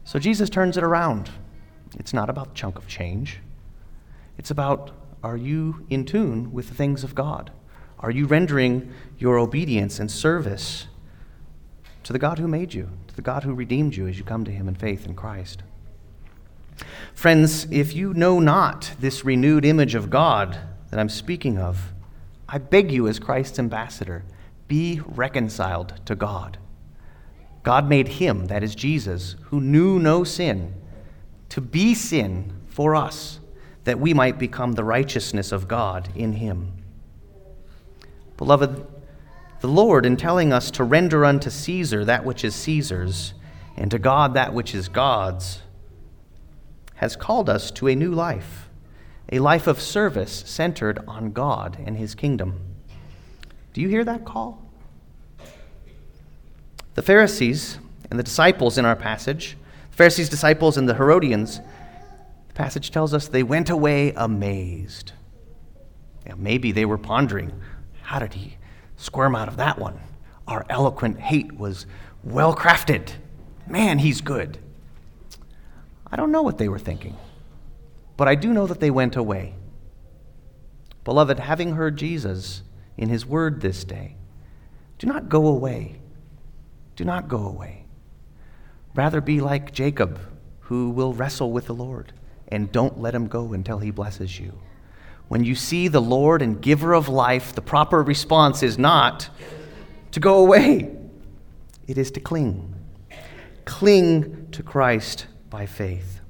So 0.04 0.20
Jesus 0.20 0.50
turns 0.50 0.78
it 0.78 0.84
around. 0.84 1.30
It's 1.98 2.14
not 2.14 2.30
about 2.30 2.52
a 2.52 2.54
chunk 2.54 2.78
of 2.78 2.88
change. 2.88 3.40
It's 4.38 4.52
about 4.52 4.92
are 5.24 5.38
you 5.38 5.86
in 5.90 6.06
tune 6.06 6.54
with 6.54 6.70
the 6.70 6.76
things 6.76 7.04
of 7.04 7.16
God? 7.16 7.52
Are 8.00 8.12
you 8.12 8.28
rendering 8.28 8.94
your 9.18 9.40
obedience 9.40 10.00
and 10.00 10.12
service 10.12 10.88
to 12.06 12.14
the 12.14 12.20
God 12.20 12.38
who 12.38 12.48
made 12.48 12.72
you, 12.72 12.88
to 13.08 13.16
the 13.16 13.24
God 13.24 13.44
who 13.44 13.56
redeemed 13.56 13.96
you 13.96 14.08
as 14.08 14.20
you 14.20 14.24
come 14.24 14.46
to 14.46 14.52
him 14.52 14.68
in 14.68 14.76
faith 14.76 15.08
in 15.08 15.16
Christ. 15.16 15.64
Friends, 17.16 17.66
if 17.72 17.96
you 17.96 18.14
know 18.14 18.40
not 18.40 18.92
this 19.00 19.26
renewed 19.26 19.66
image 19.66 19.96
of 19.96 20.12
God 20.12 20.60
that 20.92 21.00
I'm 21.00 21.10
speaking 21.10 21.58
of, 21.58 21.94
I 22.48 22.60
beg 22.60 22.92
you, 22.92 23.08
as 23.08 23.18
Christ's 23.18 23.58
ambassador, 23.58 24.24
be 24.68 25.02
reconciled 25.04 26.00
to 26.06 26.16
God. 26.16 26.60
God 27.64 27.90
made 27.90 28.08
him, 28.08 28.46
that 28.48 28.64
is 28.64 28.76
Jesus, 28.76 29.36
who 29.46 29.60
knew 29.60 29.98
no 29.98 30.24
sin, 30.24 30.76
to 31.50 31.60
be 31.60 31.96
sin 31.96 32.54
for 32.68 32.96
us, 32.96 33.40
that 33.84 34.00
we 34.00 34.14
might 34.14 34.38
become 34.38 34.74
the 34.74 34.84
righteousness 34.84 35.52
of 35.52 35.68
God 35.68 36.10
in 36.16 36.34
him. 36.34 36.72
Beloved, 38.38 38.86
the 39.66 39.72
Lord, 39.72 40.06
in 40.06 40.16
telling 40.16 40.54
us 40.54 40.70
to 40.70 40.84
render 40.84 41.26
unto 41.26 41.50
Caesar 41.50 42.06
that 42.06 42.24
which 42.24 42.44
is 42.44 42.54
Caesar's, 42.54 43.34
and 43.76 43.90
to 43.90 43.98
God 43.98 44.36
that 44.36 44.54
which 44.54 44.76
is 44.76 44.88
God's, 44.88 45.64
has 46.98 47.16
called 47.16 47.50
us 47.50 47.72
to 47.72 47.88
a 47.88 47.96
new 47.96 48.12
life, 48.12 48.70
a 49.32 49.40
life 49.40 49.66
of 49.66 49.82
service 49.82 50.44
centered 50.46 51.00
on 51.08 51.32
God 51.32 51.80
and 51.84 51.98
His 51.98 52.14
kingdom. 52.14 52.60
Do 53.74 53.82
you 53.82 53.90
hear 53.90 54.04
that 54.04 54.24
call? 54.24 54.62
The 56.94 57.02
Pharisees 57.02 57.80
and 58.12 58.20
the 58.20 58.24
disciples 58.24 58.78
in 58.78 58.86
our 58.86 58.96
passage, 58.96 59.58
the 59.90 59.98
Pharisees, 59.98 60.30
disciples, 60.30 60.78
and 60.78 60.88
the 60.88 60.94
Herodians, 60.94 61.60
the 62.50 62.54
passage 62.54 62.92
tells 62.92 63.16
us 63.16 63.28
they 63.28 63.42
went 63.42 63.72
away 63.72 64.14
amazed. 64.16 65.14
Yeah, 66.24 66.36
maybe 66.38 66.72
they 66.72 66.86
were 66.86 67.00
pondering 67.00 67.52
how 68.04 68.20
did 68.20 68.36
he 68.36 68.58
squirm 68.98 69.36
out 69.36 69.48
of 69.48 69.58
that 69.58 69.80
one. 69.80 70.00
Our 70.48 70.66
eloquent 70.70 71.20
hate 71.20 71.54
was 71.54 71.86
well 72.24 72.56
crafted. 72.56 73.12
Man, 73.68 74.00
he's 74.00 74.22
good. 74.22 74.60
I 76.12 76.16
don't 76.16 76.32
know 76.32 76.44
what 76.44 76.58
they 76.58 76.70
were 76.70 76.80
thinking, 76.80 77.18
but 78.16 78.28
I 78.28 78.36
do 78.36 78.54
know 78.54 78.68
that 78.68 78.80
they 78.80 78.92
went 78.92 79.16
away. 79.16 79.56
Beloved, 81.04 81.40
having 81.40 81.74
heard 81.74 81.98
Jesus 81.98 82.64
in 82.98 83.10
his 83.10 83.26
word 83.26 83.62
this 83.62 83.84
day, 83.84 84.16
do 84.98 85.08
not 85.08 85.30
go 85.30 85.48
away. 85.48 86.00
Do 86.96 87.04
not 87.04 87.28
go 87.28 87.46
away. 87.46 87.86
Rather 88.96 89.20
be 89.20 89.42
like 89.42 89.74
Jacob, 89.74 90.20
who 90.62 90.90
will 90.90 91.14
wrestle 91.14 91.52
with 91.52 91.66
the 91.66 91.74
Lord, 91.74 92.14
and 92.48 92.72
don't 92.72 93.00
let 93.00 93.14
him 93.14 93.28
go 93.28 93.54
until 93.54 93.80
he 93.80 93.92
blesses 93.92 94.40
you. 94.40 94.60
When 95.28 95.44
you 95.44 95.56
see 95.56 95.88
the 95.88 96.02
Lord 96.02 96.42
and 96.42 96.62
giver 96.62 96.94
of 96.94 97.10
life, 97.10 97.54
the 97.54 97.62
proper 97.62 98.04
response 98.04 98.62
is 98.62 98.78
not 98.78 99.30
to 100.12 100.20
go 100.20 100.40
away, 100.40 100.96
it 101.88 101.98
is 101.98 102.12
to 102.12 102.20
cling. 102.20 102.74
Cling 103.66 104.48
to 104.52 104.62
Christ 104.64 105.26
by 105.50 105.66
faith. 105.66 106.22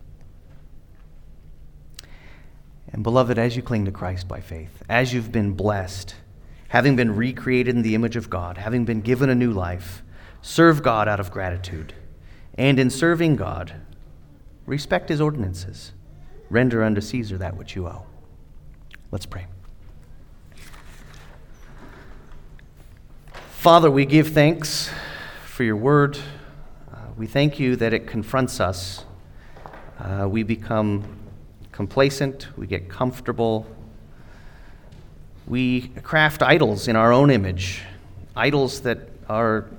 And, 2.91 3.03
beloved, 3.03 3.37
as 3.37 3.57
you 3.57 3.61
cling 3.61 3.85
to 3.85 3.91
Christ 3.91 4.27
by 4.27 4.39
faith, 4.39 4.81
as 4.87 5.13
you've 5.13 5.31
been 5.31 5.51
blessed, 5.51 6.15
having 6.69 6.95
been 6.95 7.15
recreated 7.15 7.75
in 7.75 7.81
the 7.81 7.93
image 7.93 8.15
of 8.15 8.29
God, 8.29 8.57
having 8.57 8.85
been 8.85 9.01
given 9.01 9.29
a 9.29 9.35
new 9.35 9.51
life, 9.51 10.01
serve 10.41 10.81
God 10.81 11.07
out 11.07 11.19
of 11.19 11.29
gratitude. 11.29 11.93
And 12.57 12.79
in 12.79 12.89
serving 12.89 13.35
God, 13.35 13.73
respect 14.65 15.09
his 15.09 15.19
ordinances. 15.19 15.91
Render 16.49 16.83
unto 16.83 17.01
Caesar 17.01 17.37
that 17.37 17.57
which 17.57 17.75
you 17.75 17.87
owe. 17.87 18.05
Let's 19.15 19.25
pray. 19.25 19.45
Father, 23.31 23.89
we 23.89 24.05
give 24.05 24.33
thanks 24.33 24.89
for 25.45 25.63
your 25.63 25.77
word. 25.77 26.17
Uh, 26.91 26.97
we 27.15 27.25
thank 27.25 27.57
you 27.57 27.77
that 27.77 27.93
it 27.93 28.07
confronts 28.07 28.59
us. 28.59 29.05
Uh, 29.99 30.27
we 30.29 30.43
become 30.43 31.05
complacent, 31.71 32.49
we 32.57 32.67
get 32.67 32.89
comfortable. 32.89 33.65
We 35.47 35.87
craft 36.03 36.43
idols 36.43 36.89
in 36.89 36.97
our 36.97 37.13
own 37.13 37.31
image, 37.31 37.83
idols 38.35 38.81
that 38.81 38.99
are 39.29 39.69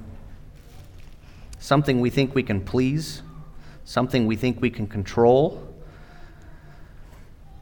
something 1.58 2.00
we 2.00 2.08
think 2.08 2.34
we 2.34 2.42
can 2.42 2.62
please, 2.62 3.20
something 3.84 4.26
we 4.26 4.36
think 4.36 4.62
we 4.62 4.70
can 4.70 4.86
control. 4.86 5.75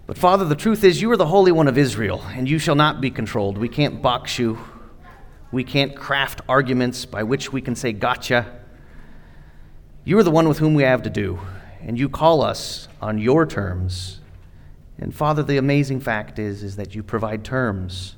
But 0.06 0.18
Father, 0.18 0.44
the 0.44 0.54
truth 0.54 0.84
is, 0.84 1.00
you 1.00 1.10
are 1.12 1.16
the 1.16 1.26
Holy 1.26 1.50
One 1.50 1.66
of 1.66 1.78
Israel, 1.78 2.22
and 2.34 2.48
you 2.48 2.58
shall 2.58 2.74
not 2.74 3.00
be 3.00 3.10
controlled. 3.10 3.56
We 3.56 3.70
can't 3.70 4.02
box 4.02 4.38
you. 4.38 4.58
We 5.50 5.64
can't 5.64 5.96
craft 5.96 6.42
arguments 6.46 7.06
by 7.06 7.22
which 7.22 7.54
we 7.54 7.62
can 7.62 7.74
say, 7.74 7.92
gotcha. 7.92 8.60
You 10.04 10.18
are 10.18 10.22
the 10.22 10.30
one 10.30 10.46
with 10.46 10.58
whom 10.58 10.74
we 10.74 10.82
have 10.82 11.02
to 11.04 11.10
do, 11.10 11.40
and 11.80 11.98
you 11.98 12.10
call 12.10 12.42
us 12.42 12.86
on 13.00 13.16
your 13.16 13.46
terms. 13.46 14.20
And 14.98 15.14
Father, 15.14 15.42
the 15.42 15.56
amazing 15.56 16.00
fact 16.00 16.38
is, 16.38 16.62
is 16.62 16.76
that 16.76 16.94
you 16.94 17.02
provide 17.02 17.42
terms 17.42 18.16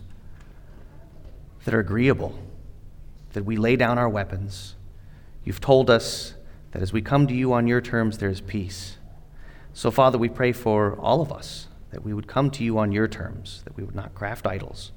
that 1.64 1.72
are 1.72 1.80
agreeable, 1.80 2.36
that 3.32 3.44
we 3.44 3.56
lay 3.56 3.76
down 3.76 3.96
our 3.96 4.08
weapons. 4.08 4.74
You've 5.44 5.60
told 5.60 5.88
us 5.88 6.34
that 6.72 6.82
as 6.82 6.92
we 6.92 7.00
come 7.00 7.28
to 7.28 7.34
you 7.34 7.52
on 7.52 7.68
your 7.68 7.80
terms, 7.80 8.18
there's 8.18 8.40
peace. 8.40 8.98
So, 9.72 9.92
Father, 9.92 10.18
we 10.18 10.28
pray 10.28 10.50
for 10.50 10.96
all 10.96 11.20
of 11.20 11.30
us 11.30 11.68
that 11.96 12.04
we 12.04 12.12
would 12.12 12.26
come 12.26 12.50
to 12.50 12.62
you 12.62 12.76
on 12.76 12.92
your 12.92 13.08
terms, 13.08 13.62
that 13.64 13.74
we 13.74 13.82
would 13.82 13.94
not 13.94 14.14
craft 14.14 14.46
idols, 14.46 14.92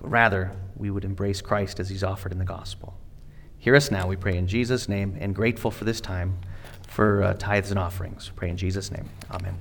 but 0.00 0.08
rather 0.08 0.52
we 0.76 0.88
would 0.88 1.04
embrace 1.04 1.40
Christ 1.40 1.80
as 1.80 1.88
he's 1.88 2.04
offered 2.04 2.30
in 2.30 2.38
the 2.38 2.44
gospel. 2.44 2.94
Hear 3.58 3.74
us 3.74 3.90
now, 3.90 4.06
we 4.06 4.14
pray 4.14 4.36
in 4.36 4.46
Jesus' 4.46 4.88
name, 4.88 5.16
and 5.18 5.34
grateful 5.34 5.72
for 5.72 5.82
this 5.82 6.00
time 6.00 6.38
for 6.86 7.24
uh, 7.24 7.34
tithes 7.34 7.72
and 7.72 7.78
offerings. 7.78 8.30
Pray 8.36 8.50
in 8.50 8.56
Jesus' 8.56 8.92
name. 8.92 9.08
Amen. 9.32 9.58